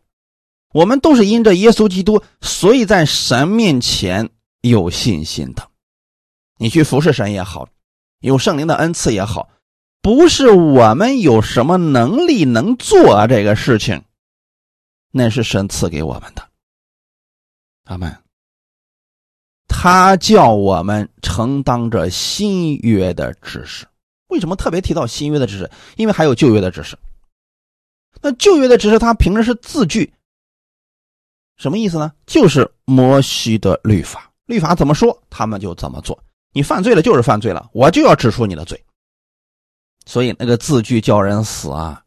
[0.72, 5.68] 我们都是因着耶稣基督，所以在神面前有信心的。
[6.58, 7.68] 你去服侍神也好，
[8.20, 9.48] 有圣灵的恩赐也好，
[10.02, 14.02] 不是我们有什么能力能做这个事情，
[15.12, 16.42] 那是神赐给我们的。
[17.84, 18.12] 阿门。
[19.68, 23.86] 他叫我们承担着新约的知识。
[24.26, 25.70] 为什么特别提到新约的知识？
[25.96, 26.98] 因为还有旧约的知识。
[28.20, 30.12] 那旧约的知识，它凭的是字句，
[31.56, 32.12] 什么意思呢？
[32.26, 36.22] 就是摩西的律法，律法怎么说，他们就怎么做。
[36.52, 38.82] 你犯罪了就是犯罪了，我就要指出你的罪。
[40.04, 42.04] 所以那个字句叫人死啊，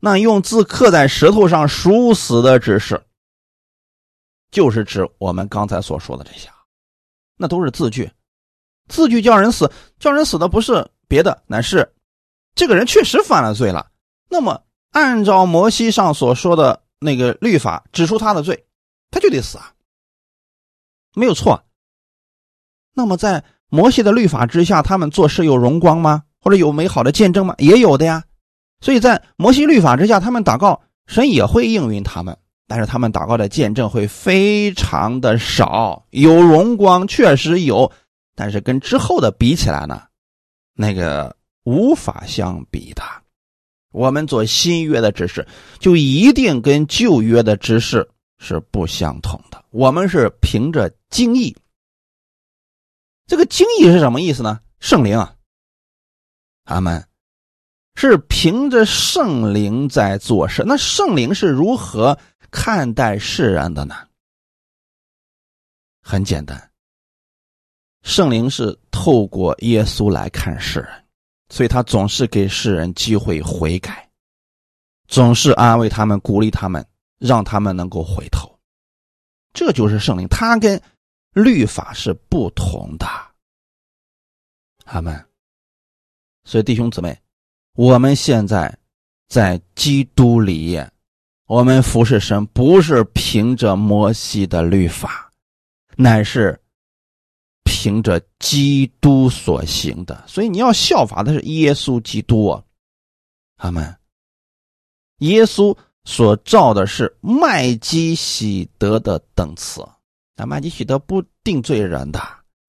[0.00, 3.02] 那用字刻在石头上属死的指示，
[4.50, 6.48] 就是指我们刚才所说的这些，
[7.36, 8.10] 那都是字句。
[8.88, 11.94] 字句叫人死，叫人死的不是别的，乃是
[12.54, 13.90] 这个人确实犯了罪了。
[14.28, 18.66] 那么按照摩西上所说的那个律法，指出他的罪，
[19.10, 19.74] 他就得死啊，
[21.14, 21.64] 没有错。
[22.92, 26.24] 那么，在摩西的律法之下，他们做事有荣光吗？
[26.44, 27.54] 或者有美好的见证吗？
[27.56, 28.22] 也有的呀。
[28.80, 32.36] 所以在摩西律法之下，他们祷告，神也会应允他们，
[32.68, 36.04] 但是他们祷告的见证会非常的少。
[36.10, 37.90] 有荣光确实有，
[38.36, 40.02] 但是跟之后的比起来呢，
[40.74, 43.02] 那个无法相比的。
[43.90, 45.46] 我们做新约的知识，
[45.78, 48.06] 就一定跟旧约的知识
[48.38, 49.64] 是不相同的。
[49.70, 51.56] 我们是凭着经义。
[53.26, 54.60] 这个经义是什么意思呢？
[54.80, 55.34] 圣灵啊，
[56.64, 57.06] 阿门，
[57.94, 60.62] 是凭着圣灵在做事。
[60.66, 62.18] 那圣灵是如何
[62.50, 63.94] 看待世人的呢？
[66.02, 66.70] 很简单，
[68.02, 71.04] 圣灵是透过耶稣来看世人，
[71.48, 74.10] 所以他总是给世人机会悔改，
[75.06, 76.86] 总是安慰他们、鼓励他们，
[77.18, 78.58] 让他们能够回头。
[79.52, 80.80] 这就是圣灵，他跟。
[81.34, 83.08] 律法是不同的，
[84.84, 85.26] 阿门。
[86.44, 87.18] 所以弟兄姊妹，
[87.74, 88.76] 我们现在
[89.28, 90.78] 在基督里，
[91.46, 95.30] 我们服侍神不是凭着摩西的律法，
[95.96, 96.60] 乃是
[97.64, 100.22] 凭着基督所行的。
[100.26, 102.62] 所以你要效法的是耶稣基督啊，
[103.56, 103.96] 阿门。
[105.18, 109.82] 耶稣所造的是麦基喜德的等次。
[110.36, 112.20] 那麦基喜德不定罪人的，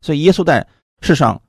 [0.01, 0.65] 所以耶稣在
[1.01, 1.41] 世上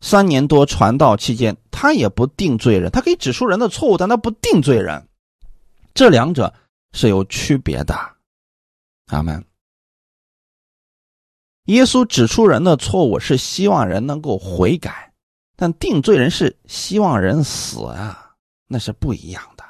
[0.00, 5.08] 三年多传道期间，他也不定罪人，他可以指出人的错误，但他不定罪人，
[5.94, 6.54] 这两者
[6.92, 7.94] 是有区别的。
[9.06, 9.44] 阿门。
[11.64, 15.12] 耶稣指出人的错误是希望人能够悔改，
[15.56, 18.34] 但定罪人是希望人死啊，
[18.66, 19.64] 那是不一样的。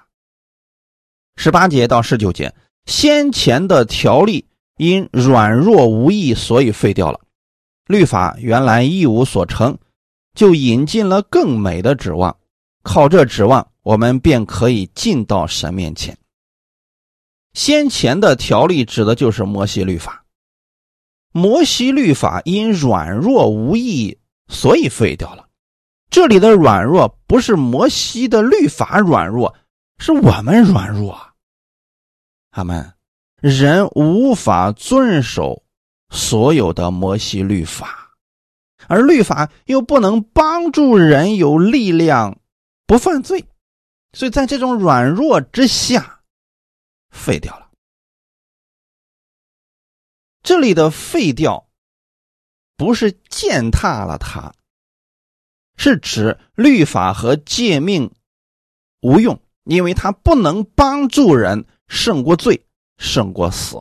[1.37, 2.55] 十八节到十九节，
[2.87, 4.47] 先前的条例。
[4.81, 7.19] 因软弱无益，所以废掉了。
[7.89, 9.77] 律法原来一无所成，
[10.39, 12.37] 就引进了更美的指望。
[12.85, 16.17] 靠这指望，我们便可以进到神面前。
[17.55, 20.25] 先前的条例指的就是摩西律法。
[21.33, 25.49] 摩西律法因软弱无益，所以废掉了。
[26.09, 29.53] 这里的软弱不是摩西的律法软弱，
[29.99, 31.19] 是我们软弱。
[32.51, 32.93] 阿门。
[33.41, 35.65] 人无法遵守
[36.11, 37.98] 所有的摩西律法，
[38.89, 42.41] 而律法又不能帮助人有力量
[42.87, 43.47] 不犯罪，
[44.13, 46.23] 所以在这种软弱之下
[47.11, 47.71] 废掉了。
[50.43, 51.69] 这里的废掉
[52.77, 54.53] 不是践踏了它，
[55.77, 58.13] 是指律法和诫命
[59.03, 62.65] 无用，因为它不能帮助人胜过罪。
[63.01, 63.81] 胜过死，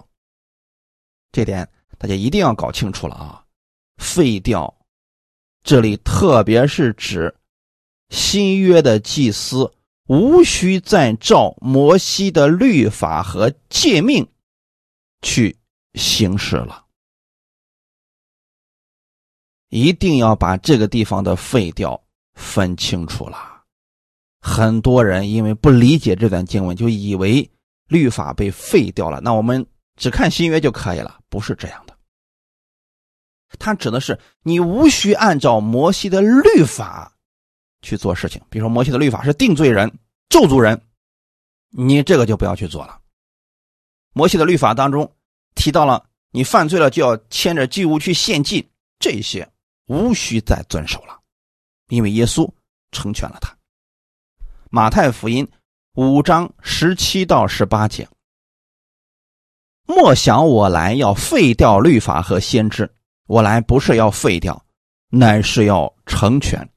[1.32, 1.68] 这点
[1.98, 3.44] 大家一定要搞清楚了啊！
[3.98, 4.77] 废掉，
[5.68, 7.36] 这里特别是指
[8.08, 9.74] 新约的祭司
[10.08, 14.26] 无需再照摩西的律法和诫命
[15.22, 15.58] 去
[15.96, 16.86] 行事了。
[19.68, 22.02] 一定要把这个地方的废掉
[22.36, 23.64] 分清楚了。
[24.40, 27.52] 很多人因为不理解这段经文，就以为
[27.90, 29.20] 律法被废掉了。
[29.20, 31.97] 那我们只看新约就可以了，不是这样的。
[33.60, 37.14] 它指的是你无需按照摩西的律法
[37.82, 38.42] 去做事情。
[38.50, 39.92] 比如说，摩西的律法是定罪人、
[40.30, 40.82] 咒诅人，
[41.70, 43.00] 你这个就不要去做了。
[44.14, 45.12] 摩西的律法当中
[45.56, 48.68] 提到了，你犯罪了就要牵着祭物去献祭，
[49.00, 49.48] 这些
[49.86, 51.20] 无需再遵守了，
[51.90, 52.50] 因为耶稣
[52.92, 53.56] 成全了他。
[54.70, 55.48] 马太福音
[55.94, 58.08] 五章十七到十八节：
[59.86, 62.94] 莫想我来要废掉律法和先知，
[63.28, 64.66] 我来不是要废掉，
[65.10, 66.68] 乃是要成全。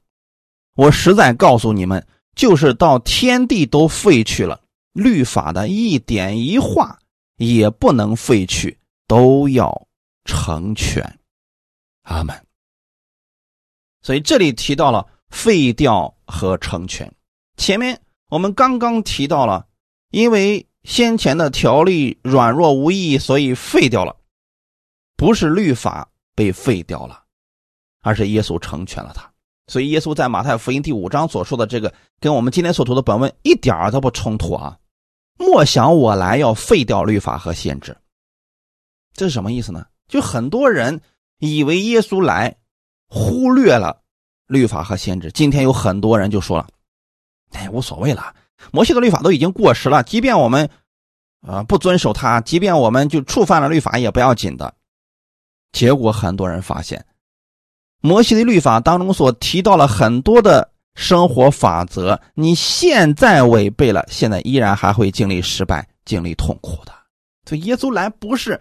[0.75, 4.61] 我实在告诉你们，就是到天地都废去了，
[4.93, 6.99] 律法的一点一画
[7.37, 9.87] 也不能废去，都要
[10.25, 11.19] 成全。
[12.03, 12.35] 阿门。
[14.01, 17.11] 所以这里提到了废掉和成全。
[17.57, 19.67] 前面我们刚刚提到了，
[20.09, 24.17] 因为先前的条例软弱无益，所以废掉了。
[25.15, 27.23] 不是律法被废掉了，
[28.01, 29.29] 而是耶稣成全了他。
[29.67, 34.77] 所以耶稣在马太福音第五章所说的这个，跟我们今天所读的本文一点都不冲突啊！
[35.37, 37.95] 莫想我来要废掉律法和限制，
[39.13, 39.85] 这是什么意思呢？
[40.07, 41.01] 就很多人
[41.39, 42.57] 以为耶稣来
[43.07, 44.01] 忽略了
[44.47, 45.31] 律法和限制。
[45.31, 46.67] 今天有很多人就说了。
[47.51, 48.35] 哎，无所谓了，
[48.71, 50.03] 摩西的律法都已经过时了。
[50.03, 50.69] 即便我们，
[51.47, 54.73] 呃，不遵守它，即便我们就触犯了律法，也不要紧的。
[55.71, 57.05] 结果很多人发现，
[58.01, 66.93] 摩西的律法当中所提到了很多的生活法则，你现在违背了，现在依然还会经历失败、经历痛苦的。
[67.45, 68.59] 所以耶稣来不是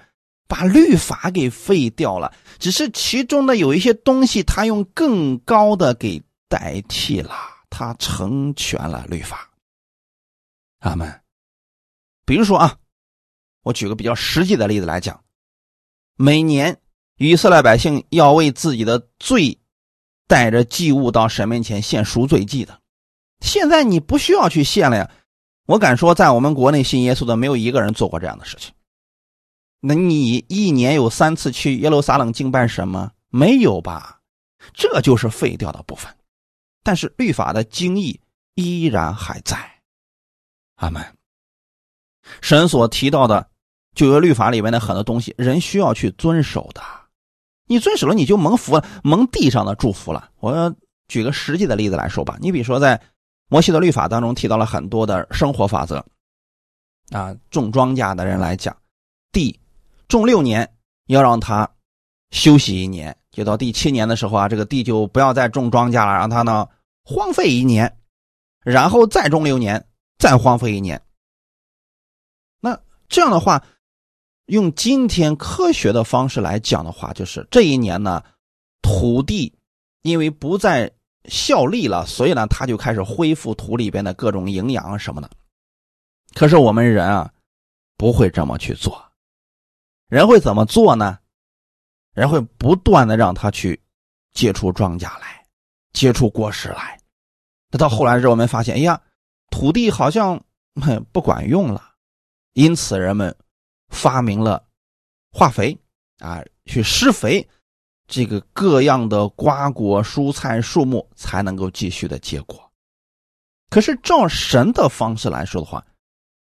[0.49, 7.35] 把律法给废掉了，只是其中的有一些东西，他用更高的给代替了。
[7.73, 9.49] 他成全了律法，
[10.81, 11.21] 阿门。
[12.27, 12.77] 比如说啊，
[13.63, 15.23] 我举个比较实际的例子来讲，
[16.17, 16.77] 每年
[17.23, 19.59] 以色列百姓要为自己的罪
[20.27, 22.81] 带着祭物到神面前献赎罪祭的，
[23.41, 25.11] 现在你不需要去献了呀。
[25.67, 28.73] 我敢说，在我们国内信耶稣的没有一个人做过这样的事情。
[29.81, 33.13] 那你一年有三次去耶路撒冷敬拜神吗？
[33.29, 34.23] 没有吧？
[34.73, 36.11] 这就是废掉的部分。
[36.83, 38.19] 但是律法的精义
[38.55, 39.59] 依然还在，
[40.77, 41.05] 阿门。
[42.41, 43.51] 神所提到的
[43.95, 46.81] 旧约律法里面的很多东西，人需要去遵守的。
[47.71, 50.29] 你遵守了，你就蒙福了，蒙地上的祝福了。
[50.41, 50.75] 我
[51.07, 53.01] 举个实际的例子来说吧，你比如说在
[53.49, 56.05] 摩西的律法当中提到了很多的生活法则，
[57.13, 58.77] 啊，种庄稼的人来讲，
[59.31, 59.57] 地
[60.09, 60.69] 种六年
[61.07, 61.71] 要让他
[62.33, 63.17] 休息一年。
[63.31, 66.67] 就到第七年的时候啊，这个地就不要再种庄稼了，让它呢
[67.05, 67.97] 荒废一年，
[68.65, 69.87] 然后再种六年，
[70.19, 71.01] 再荒废一年。
[72.61, 72.77] 那
[73.09, 73.65] 这样的话，
[74.51, 78.21] 用今天科学的方式来讲的话，就是这一年呢，
[78.83, 79.57] 土地
[80.03, 80.91] 因为不再
[81.27, 85.31] 效力了，所以呢，它就开始恢复土里边的各种营养什么的。
[86.35, 87.33] 可是我们人啊，
[87.97, 89.01] 不会这么去做，
[90.09, 91.21] 人会怎么做呢？
[92.13, 93.81] 人会不断的让他去
[94.33, 95.47] 接触庄稼来，
[95.93, 96.99] 接触果实来。
[97.71, 99.01] 那到后来之后，我们发现，哎呀，
[99.49, 100.43] 土地好像
[101.13, 101.93] 不管用了，
[102.55, 103.33] 因此人们
[103.91, 104.65] 发明了
[105.31, 105.77] 化肥
[106.19, 107.47] 啊，去施肥，
[108.07, 112.71] 这个各样的瓜果、蔬菜、树木才能够继续的结果。
[113.69, 115.87] 可是照神的方式来说的话，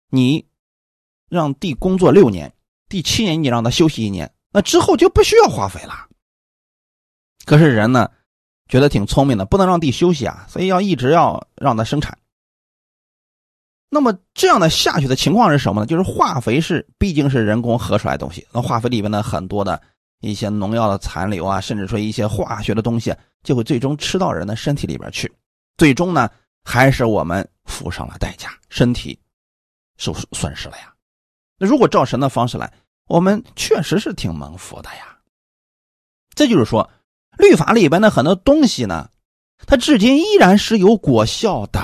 [0.10, 0.46] 你
[1.30, 2.54] 让地工作六年，
[2.88, 4.32] 第七年你让它休息一年。
[4.52, 6.08] 那之后就不需要化肥了。
[7.46, 8.10] 可是人呢，
[8.68, 12.18] 觉得挺聪明的，不能让地休息啊，所以要一直要让它生产。
[13.90, 15.88] 那么这样的下去的情况是什么呢？
[15.88, 19.82] 就是化肥是毕竟是人工合出来的东西，那化肥里面的很多的
[20.22, 25.32] 一些农药的残留啊，甚至说一些化学的东西，就会最终吃到人的身体里边去，
[25.78, 26.30] 最终呢，
[26.64, 29.20] 还是我们付上了代价，身体
[29.98, 30.94] 受损失了呀。
[31.58, 32.72] 那如果照神的方式来。
[33.10, 35.18] 我们确实是挺蒙福的呀，
[36.36, 36.90] 这就是说，
[37.38, 39.10] 律法里边的很多东西呢，
[39.66, 41.80] 它至今依然是有果效的，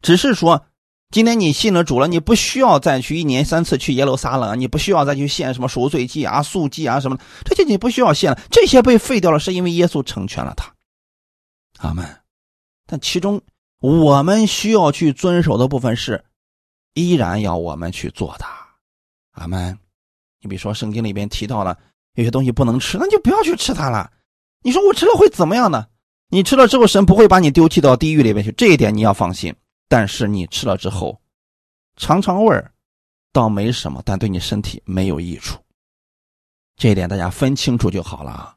[0.00, 0.64] 只是说，
[1.10, 10.70] 今天你信了主了，你不需要再去一年三次去耶路撒冷，你不需要再去献什么赎罪祭啊、素祭啊什么的，这些你不需要献了，这些被废掉了，是因为耶稣成全了他，
[11.78, 12.04] 阿门。
[12.86, 13.40] 但其中
[13.80, 16.22] 我们需要去遵守的部分是，
[16.92, 18.44] 依然要我们去做的，
[19.32, 19.78] 阿门。
[20.42, 21.78] 你比如说，圣经里边提到了
[22.16, 24.10] 有些东西不能吃，那就不要去吃它了。
[24.62, 25.86] 你说我吃了会怎么样呢？
[26.28, 29.54] 你吃了之后，神不会把你丢弃到地狱里面去，这一点你要放心。
[29.88, 31.20] 但是你吃了之后，
[31.96, 32.72] 尝尝味儿，
[33.32, 35.58] 倒没什么，但对你身体没有益处。
[36.76, 38.56] 这一点大家分清楚就好了啊。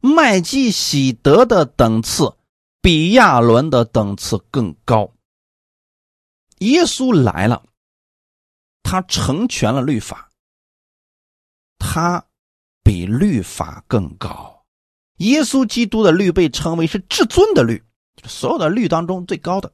[0.00, 2.36] 麦基喜德的等次
[2.80, 5.12] 比亚伦的等次更高。
[6.58, 7.64] 耶稣来了，
[8.82, 10.30] 他成全了律法，
[11.78, 12.24] 他
[12.82, 14.64] 比律法更高。
[15.16, 17.82] 耶稣基督的律被称为是至尊的律，
[18.24, 19.72] 所有的律当中最高的，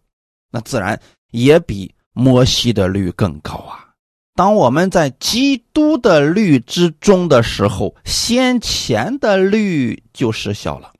[0.52, 1.00] 那自然
[1.32, 3.88] 也比摩西的律更高啊。
[4.34, 10.92] 当我们在基督的律之中的时候，先前的律就失效了，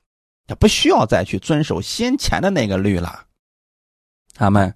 [0.49, 3.25] 也不需要再去遵守先前的那个律了。
[4.35, 4.75] 他们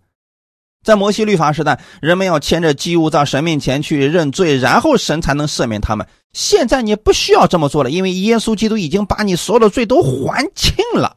[0.83, 6.07] 在摩西律法时代，人们要牵着祭物到神面前去认罪，然后神才能赦免他们。
[6.33, 11.16] 现在你不需要这么做了，因为耶稣基督已经把你所有的罪都还清了，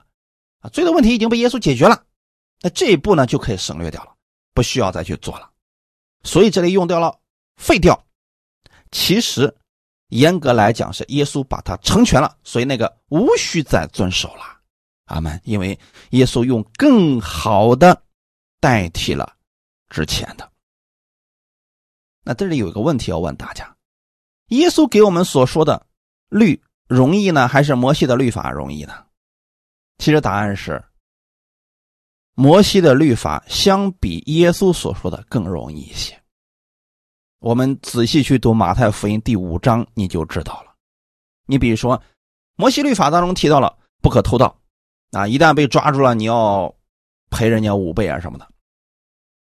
[0.62, 2.03] 啊，罪的问题已经被耶稣解决了，
[2.62, 4.16] 那这一步呢就可以省略掉了，
[4.53, 5.49] 不需要再去做了。
[6.24, 7.18] 所以这里用掉了。
[7.55, 8.05] 废掉，
[8.91, 9.53] 其实
[10.07, 14.43] 严格来讲是耶稣把它成全了，所以那个无需再遵守了。
[15.05, 15.39] 阿门。
[15.43, 15.78] 因为
[16.12, 18.01] 耶稣用更好的
[18.62, 19.36] 代替了
[19.89, 20.49] 之前的。
[22.24, 23.76] 那这里有一个问题要问大家：
[24.47, 25.86] 耶稣给我们所说的
[26.30, 29.05] 律容易呢，还是摩西的律法容易呢？
[29.97, 30.82] 其实答案是，
[32.40, 36.18] 摩西的律法相比耶稣所说的更容易一些。
[37.40, 40.74] 我们仔细去读马太福音第五章，你就知道了。
[41.48, 42.02] 你比如说，
[42.56, 44.58] 摩西律法当中提到了不可偷盗，
[45.12, 46.74] 啊，一旦被抓住了，你要
[47.30, 48.48] 赔人家五倍啊什么的。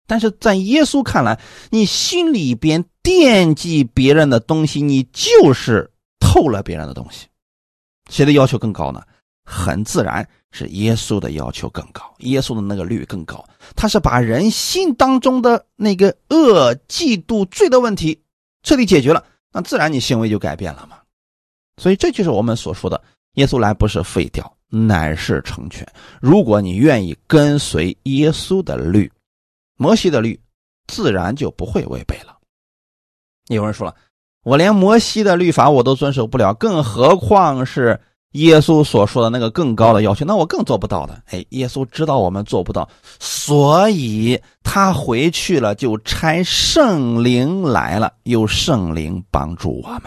[0.05, 1.39] 但是在耶稣看来，
[1.69, 5.89] 你心里边惦记别人的东西，你就是
[6.19, 7.27] 偷了别人的东西。
[8.09, 9.01] 谁的要求更高呢？
[9.45, 13.43] 很自然是耶稣的要求更高，耶稣的那个律更高。
[13.75, 18.19] 他是把人心当中的那个恶、嫉妒、罪的问题
[18.63, 20.97] 彻底解决了，那自然你行为就改变了嘛。
[21.77, 22.99] 所以这就是我们所说的，
[23.33, 25.87] 耶稣来不是废掉，乃是成全。
[26.19, 29.11] 如果你愿意跟随耶稣的律，
[29.77, 30.39] 摩西的律，
[30.87, 32.35] 自然就不会违背了。
[33.49, 33.95] 有人说了，
[34.43, 37.99] 我连摩西的律法我都遵守不了，更何况是？
[38.33, 41.19] 耶稣所说的那个更高的要求，那我更做不到的。
[41.31, 42.87] 哎，耶稣知道我们做不到，
[43.19, 50.03] 所以他回去了，就差圣灵来了，有圣灵帮助我们。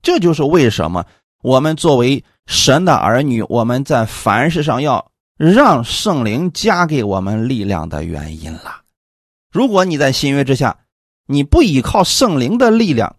[0.00, 1.04] 这就是为什么
[1.42, 8.80] 我们作为神的儿女，我们在凡事上要让圣灵加给我们力量的原因了。
[9.52, 10.78] 如果你在新约之下，
[11.26, 13.16] 你不依靠圣灵的力量，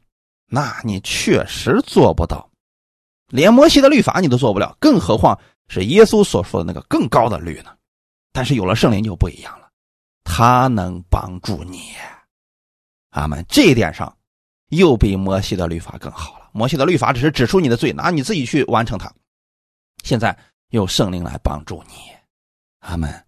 [0.49, 2.46] 那你确实做不到。
[3.29, 7.75] 连摩西的律法你都做不了，更何况是耶稣所说的那个更高的律呢？
[8.31, 9.69] 但是有了圣灵就不一样了，
[10.23, 11.91] 他能帮助你。
[13.09, 13.43] 阿门。
[13.49, 14.15] 这一点上，
[14.69, 16.49] 又比摩西的律法更好了。
[16.53, 19.11] 摩西的律法只是指出你的罪，拿你自己去完成它。
[20.03, 20.37] 现在
[20.69, 21.93] 有圣灵来帮助你，
[22.79, 23.25] 阿门。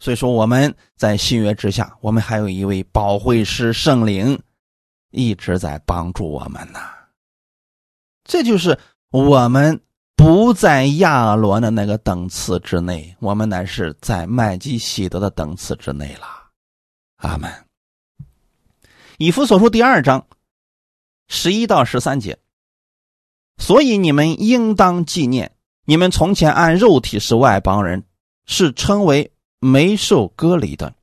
[0.00, 4.38] 所以说我们在新约之下，我们还有一位保惠师圣灵，
[5.12, 6.80] 一直在帮助我们呢。
[8.24, 8.78] 这就是。
[9.10, 9.80] 我们
[10.16, 16.26] 不在亚伦的那个等次之内，我们乃是在麦基喜德的等次之内了。
[17.16, 17.50] 阿门。
[19.16, 20.26] 以弗所书第二章
[21.26, 22.38] 十一到十三节，
[23.56, 25.52] 所以你们应当纪念，
[25.86, 28.04] 你们从前按肉体是外邦人，
[28.44, 30.94] 是称为没受割礼的，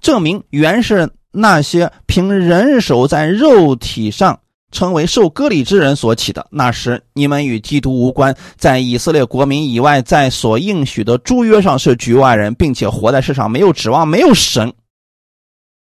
[0.00, 4.40] 证明原是那些凭人手在肉体上。
[4.72, 14.72] 成为受割礼之人所起的，那时你们与基督无关，在以色列国民以外，在所应许的诸约上是局外人，并且活在世上没有指望，没有神。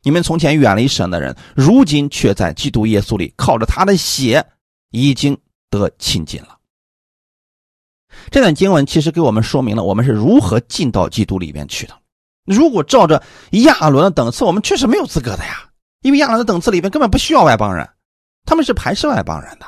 [0.02, 4.46] 你们从前远离神的人，如今却在基督耶稣里靠着他的血，
[4.92, 5.38] 已经
[5.70, 6.58] 得亲近了。
[8.32, 11.94] 这段经文其实给我们说明了我们是如何进到基督里面去的。
[12.46, 13.22] 如果照着
[13.52, 15.70] 亚伦的等次，我们确实没有资格的呀，
[16.02, 17.88] 因为亚伦的等次里面根本不需要外邦人。
[18.46, 19.66] 他们是排斥外邦人的，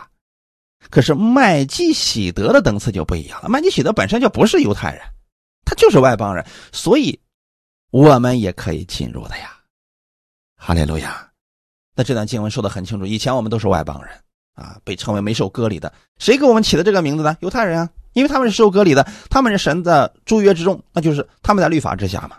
[0.90, 3.50] 可是麦基喜德的等次就不一样了。
[3.50, 5.02] 麦基喜德本身就不是犹太人，
[5.66, 7.20] 他就是外邦人，所以
[7.92, 9.58] 我们也可以进入的呀。
[10.56, 11.28] 哈利路亚！
[11.96, 14.14] 那这段经文说的很清楚，以前我们都是外邦人
[14.56, 15.92] 啊，被称为没受割礼的。
[16.20, 17.36] 谁给我们起的这个名字呢？
[17.42, 22.38] 犹太人啊，因为他们是受割礼的，他们是神的诸约之中，那就是他们在律法之下嘛。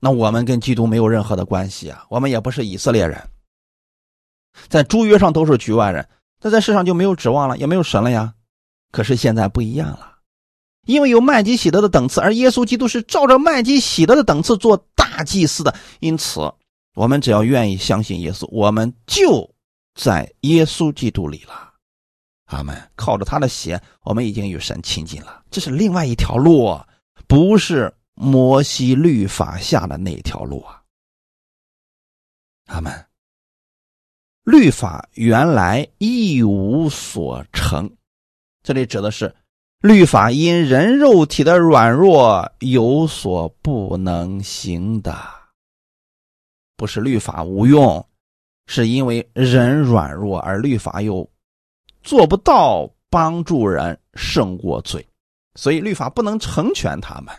[0.00, 3.20] 那我们跟基督没有任何的关系啊，我们也不是以色列人。
[4.68, 6.08] 在诸约上都是局外人，
[6.40, 8.34] 那在世上就没有指望了，也没有神了呀。
[8.92, 10.18] 可是现在不一样了，
[10.86, 16.52] 因为有麦基喜德的等次，而耶稣基督是照着麦基喜德的等次做大祭司的，因此
[16.94, 19.54] 我们只要愿意相信耶稣，我们就
[19.94, 21.74] 在耶稣基督里了。
[22.46, 22.90] 阿门！
[22.94, 25.42] 靠着他的血，我们已经与神亲近了。
[25.50, 26.80] 这是另外一条路，
[27.26, 30.80] 不是摩西律法下的那条路啊。
[32.66, 33.04] 阿门。
[34.46, 37.90] 律法原来一无所成，
[38.62, 39.34] 这里指的是
[39.80, 45.18] 律法因人肉体的软弱有所不能行的，
[46.76, 48.08] 不是律法无用，
[48.68, 51.28] 是因为人软弱而律法又
[52.04, 55.04] 做不到帮助人胜过罪，
[55.56, 57.34] 所以律法不能成全他们。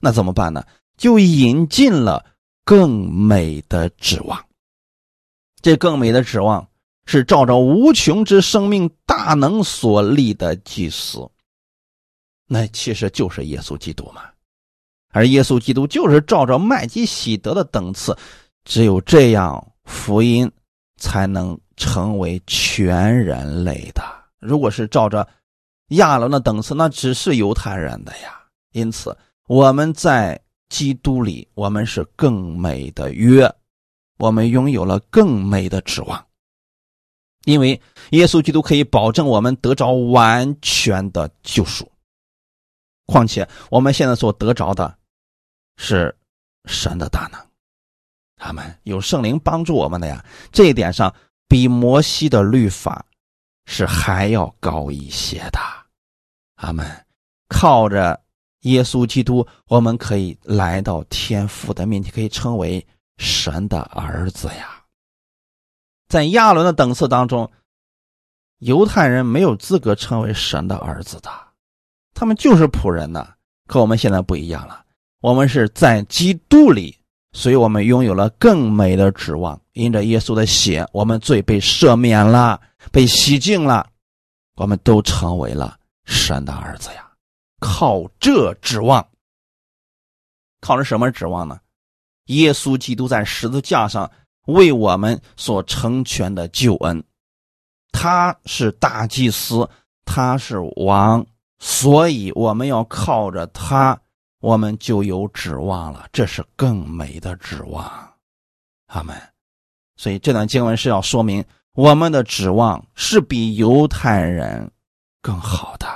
[0.00, 0.64] 那怎么办呢？
[0.96, 2.26] 就引进了
[2.64, 4.44] 更美的指望。
[5.62, 6.68] 这更美的指望
[7.06, 11.30] 是照着无穷之生命大能所立的祭司，
[12.46, 14.22] 那其实就是耶稣基督嘛。
[15.10, 18.16] 而耶稣基督就是照着麦基喜德的等次，
[18.64, 20.50] 只有这样福音
[20.96, 24.02] 才能成为全人类的。
[24.38, 25.26] 如果是照着
[25.88, 28.40] 亚伦的等次，那只是犹太人的呀。
[28.72, 30.40] 因此，我们在
[30.70, 33.52] 基督里，我们是更美的约。
[34.22, 36.24] 我们拥有了更美的指望，
[37.44, 41.90] 因为耶稣基督可以保证我们得着完全的救赎。
[43.06, 44.96] 况且我们现在所得着的，
[45.76, 46.16] 是
[46.66, 47.46] 神的大能，
[48.36, 50.24] 他们有圣灵帮助我们的呀。
[50.52, 51.12] 这一点上，
[51.48, 53.04] 比摩西的律法
[53.66, 55.58] 是还要高一些的。
[56.58, 56.86] 阿们。
[57.48, 58.22] 靠着
[58.60, 62.86] 耶稣基督，我们可以来到天父的面前，可以称为。
[63.18, 64.82] 神的儿子呀，
[66.08, 67.50] 在亚伦的等次当中，
[68.58, 71.30] 犹太人没有资格称为神的儿子的，
[72.14, 73.34] 他们就是仆人呢。
[73.66, 74.84] 可我们现在不一样了，
[75.20, 76.98] 我们是在基督里，
[77.32, 79.58] 所以我们拥有了更美的指望。
[79.72, 82.60] 因着耶稣的血，我们罪被赦免了，
[82.90, 83.88] 被洗净了，
[84.56, 87.10] 我们都成为了神的儿子呀。
[87.60, 89.08] 靠这指望，
[90.60, 91.58] 靠着什么指望呢？
[92.26, 94.10] 耶稣基督在十字架上
[94.46, 97.02] 为我们所成全的救恩，
[97.90, 99.68] 他是大祭司，
[100.04, 101.24] 他是王，
[101.58, 104.00] 所以我们要靠着他，
[104.40, 106.08] 我们就有指望了。
[106.12, 108.12] 这是更美的指望，
[108.86, 109.16] 阿门。
[109.96, 111.44] 所以这段经文是要说明
[111.74, 114.70] 我们的指望是比犹太人
[115.20, 115.86] 更好的、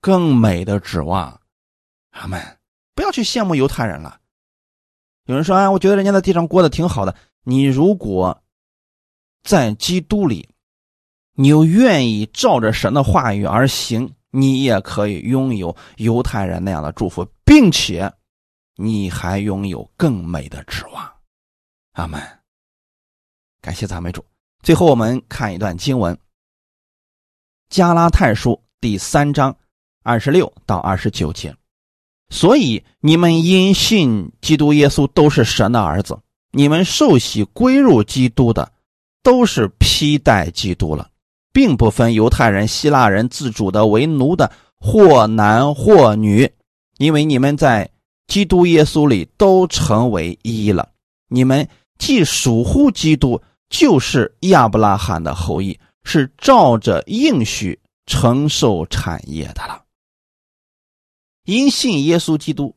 [0.00, 1.40] 更美的指望，
[2.10, 2.40] 阿门。
[2.94, 4.20] 不要去羡慕犹太人了。
[5.28, 7.14] 有人说：“哎，我觉得人家在地上过得挺好的。
[7.42, 8.42] 你如果
[9.42, 10.48] 在基督里，
[11.34, 18.10] 你又愿意照着神的话语而行，你也可以拥有犹太人那样的祝福，并且
[18.76, 21.12] 你还拥有更美的指望。”
[21.92, 22.18] 阿门。
[23.60, 24.24] 感谢赞美主。
[24.62, 26.14] 最后，我们看一段经文：
[27.68, 29.54] 《加拉太书》第三章
[30.04, 31.54] 二十六到二十九节。
[32.30, 36.18] 所以你们因信基督耶稣都是神的儿子，
[36.52, 38.70] 你们受洗归入基督的，
[39.22, 41.08] 都是披戴基督了，
[41.52, 46.50] 并不分犹太人、希腊人、自主的、为奴的，或男或女，
[46.98, 47.88] 因为你们在
[48.26, 50.90] 基督耶稣里都成为一了。
[51.28, 51.66] 你们
[51.98, 59.82] 既属乎基督，就是亚伯拉罕的后裔，是照着应许承受产业的了。
[61.48, 62.76] 因信耶稣基督，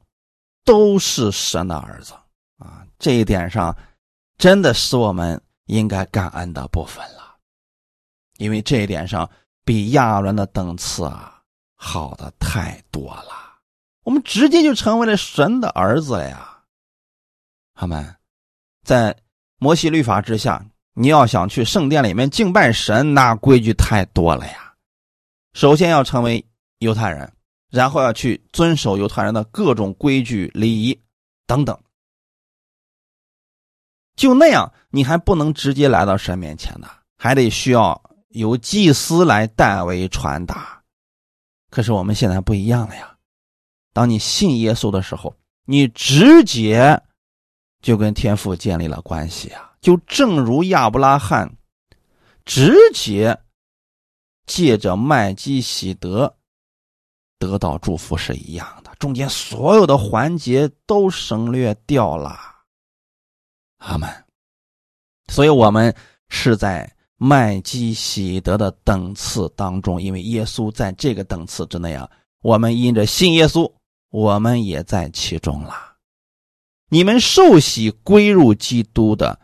[0.63, 2.13] 都是神的儿子
[2.57, 2.87] 啊！
[2.97, 3.75] 这一点上，
[4.37, 7.35] 真的是我们应该感恩的部分了，
[8.37, 9.29] 因为这一点上
[9.65, 11.41] 比亚伦的等次啊
[11.75, 13.59] 好的太多了。
[14.03, 16.63] 我们直接就成为了神的儿子了呀！
[17.73, 18.15] 他们，
[18.85, 19.13] 在
[19.57, 24.73] 摩西律法之下，你要想去圣殿里面敬拜神，那规矩太多了呀。
[25.51, 26.45] 首先要成为
[26.79, 27.29] 犹太人。
[27.71, 31.01] 然后要去遵守犹太人的各种规矩、礼仪
[31.47, 31.79] 等等，
[34.17, 37.99] 就那样，你还不能直接来到神面前呢，还得需要
[38.31, 40.83] 由祭司来代为传达。
[41.69, 43.15] 可是我们现在不一样了呀，
[43.93, 45.33] 当你信耶稣的时候，
[45.65, 47.01] 你直接
[47.81, 51.55] 就跟天父建立了关系啊，就正如亚伯拉罕
[52.43, 53.39] 直接
[54.45, 56.35] 借着麦基喜德。
[57.41, 62.37] 得到祝福是一样的，中间所有的环节都省略掉了。
[63.77, 64.07] 阿门。
[65.27, 65.95] 所以，我们
[66.29, 66.87] 是在
[67.17, 72.07] 麦基喜德的等次当中，因为耶稣在这个等次之内啊，
[72.43, 73.71] 我们因着信耶稣，
[74.11, 75.73] 我们也在其中了。
[76.89, 79.39] 你们受洗归入基督的，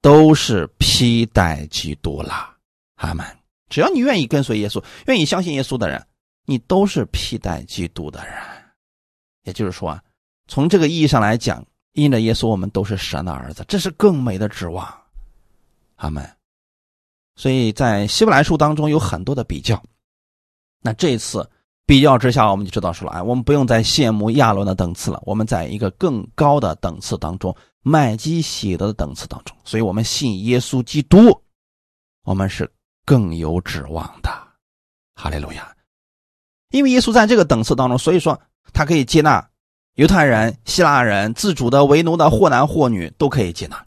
[0.00, 2.56] 都是披戴基督了。
[2.94, 3.26] 阿门。
[3.68, 6.06] 只要你愿意跟随耶稣，愿意相信耶稣的人，
[6.44, 8.34] 你都是披戴基督的人。
[9.44, 9.98] 也就是说，
[10.46, 14.86] 从这个意义上来讲，因着耶稣，我们都是神的儿子，这是更美的指望。
[15.96, 16.28] 阿门。
[17.34, 19.82] 所以在希伯来书当中有很多的比较。
[20.80, 21.48] 那这次
[21.86, 29.56] 比较之下，我们就知道说了，哎，我们不用再羡慕亚伦的等次了，我们在一个更高的等次当中，麦基喜德的等次当中。
[29.64, 31.42] 所以我们信耶稣基督，
[32.24, 32.70] 我们是
[33.04, 34.30] 更有指望的。
[35.14, 35.74] 哈利路亚！
[36.72, 38.40] 因为耶稣在这个等次当中，所以说
[38.72, 39.48] 他可以接纳
[39.94, 43.86] 犹太人、希腊人、自主的、为奴的，或男或女都可以接纳。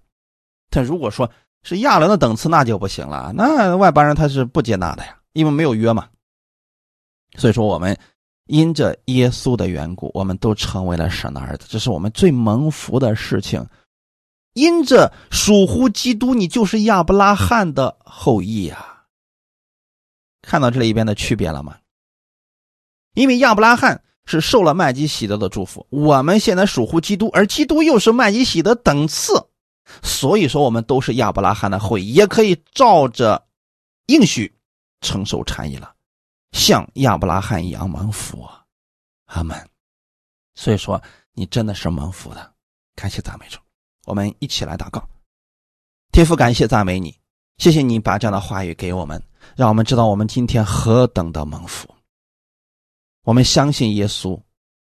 [0.70, 1.30] 但如果说
[1.64, 6.08] 是亚伦的等次，那就不行了，那外邦人他是不接纳的呀，因为没有约嘛。
[7.38, 7.98] 所以说，我们
[8.46, 13.66] 因着耶稣的缘故，我们都成为了神的儿子，这是我们最蒙福的事情。
[14.54, 19.04] 因着属乎基督，你就是亚伯拉罕的后裔啊！
[20.42, 21.76] 看到这里边的区别了吗？
[23.16, 29.34] 因为亚伯拉罕是受了麦基喜德的祝福，我们现在属乎基督，而基督又是麦基喜德等次，
[30.04, 33.44] 所以说我们都是亚伯拉罕的后裔，也可以照着
[34.06, 34.56] 应许
[35.02, 35.94] 承受产业了。
[36.52, 38.64] 像亚伯拉罕一样蒙福啊，
[39.26, 39.58] 阿门。
[40.56, 41.02] 所以说，
[41.34, 42.54] 你真的是蒙福的，
[42.96, 43.60] 感谢赞美主。
[44.06, 45.04] 我们一起来祷告，
[46.12, 47.18] 天父，感谢赞美你，
[47.58, 49.22] 谢谢你把这样的话语给我们，
[49.56, 51.95] 让我们知道我们今天何等的蒙福。
[53.26, 54.42] 我们相信耶稣，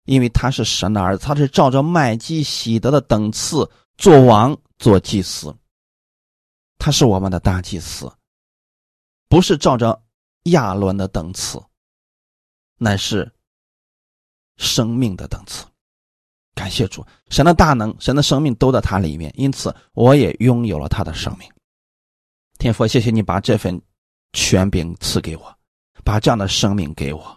[0.05, 3.67] 因为他是神的儿子，他是照着麦基喜德的等次
[3.97, 5.51] 做王做祭司，
[6.77, 8.11] 他是我们的大祭司，
[9.27, 9.99] 不是照着。
[10.51, 11.61] 亚伦的等次，
[12.77, 13.29] 乃是
[14.55, 15.65] 生命的等次。
[16.55, 21.51] 感谢主，神的大能，神的生命都在他里面，因此我也拥有了他的生命。
[22.59, 23.77] 天父，谢谢你把这份
[24.31, 25.53] 权柄赐给我，
[26.05, 27.36] 把这样的生命给我。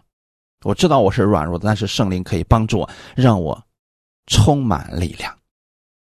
[0.65, 3.61] 我知道我是软弱的，但是圣灵可以帮助我，让我
[4.27, 5.35] 充满力量。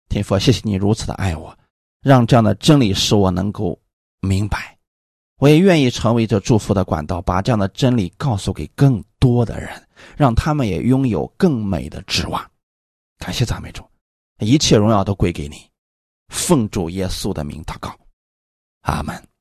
[0.08, 1.56] 天父，谢谢你如此的爱我，
[2.00, 3.78] 让这样的真理使我能够
[4.20, 4.78] 明白。
[5.38, 9.70] 我也愿意成为这祝福的管道，把这样的真理告诉给更多的人，
[10.16, 12.50] 让他们也拥有更美的指望。
[13.18, 13.84] 感谢赞美主，
[14.38, 15.56] 一切荣耀都归给你。
[16.28, 17.94] 奉主耶稣的名祷告，
[18.82, 19.35] 阿门。